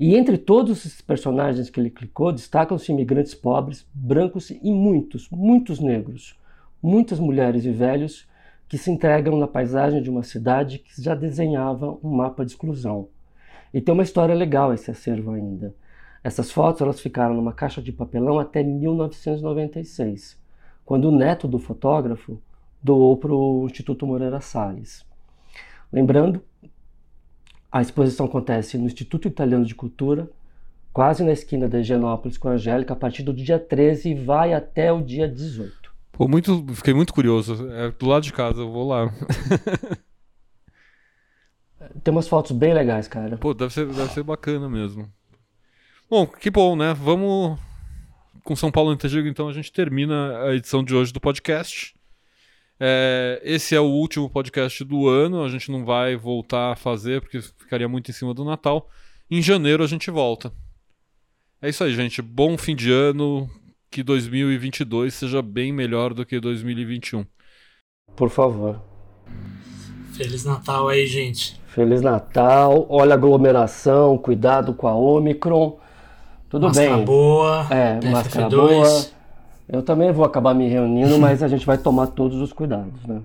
[0.01, 5.79] E entre todos esses personagens que ele clicou, destacam-se imigrantes pobres, brancos e muitos, muitos
[5.79, 6.41] negros,
[6.83, 8.27] muitas mulheres e velhos
[8.67, 13.09] que se entregam na paisagem de uma cidade que já desenhava um mapa de exclusão.
[13.75, 15.75] E tem uma história legal esse acervo ainda.
[16.25, 20.41] Essas fotos elas ficaram numa caixa de papelão até 1996,
[20.83, 22.41] quando o neto do fotógrafo
[22.83, 25.05] doou para o Instituto Moreira Salles.
[25.93, 26.43] Lembrando
[27.71, 30.29] a exposição acontece no Instituto Italiano de Cultura,
[30.93, 34.53] quase na esquina da Higienópolis com a Angélica, a partir do dia 13 e vai
[34.53, 35.91] até o dia 18.
[36.13, 37.71] Pô, muito, fiquei muito curioso.
[37.71, 39.11] É do lado de casa, eu vou lá.
[42.05, 43.37] Tem umas fotos bem legais, cara.
[43.39, 45.11] Pô, deve ser, deve ser bacana mesmo.
[46.09, 46.93] Bom, que bom, né?
[46.93, 47.59] Vamos
[48.45, 51.95] com São Paulo Antigo, então a gente termina a edição de hoje do podcast.
[52.83, 57.21] É, esse é o último podcast do ano, a gente não vai voltar a fazer
[57.21, 58.89] porque ficaria muito em cima do Natal.
[59.31, 60.51] Em janeiro a gente volta.
[61.61, 62.23] É isso aí, gente.
[62.23, 63.49] Bom fim de ano.
[63.91, 67.27] Que 2022 seja bem melhor do que 2021.
[68.17, 68.81] Por favor.
[70.13, 71.61] Feliz Natal aí, gente.
[71.67, 72.87] Feliz Natal.
[72.89, 75.79] Olha a aglomeração, cuidado com a Omicron.
[76.49, 77.05] Tudo máscara bem.
[77.05, 77.67] boa.
[77.69, 79.20] É, máscara boa.
[79.73, 83.21] Eu também vou acabar me reunindo, mas a gente vai tomar todos os cuidados, né?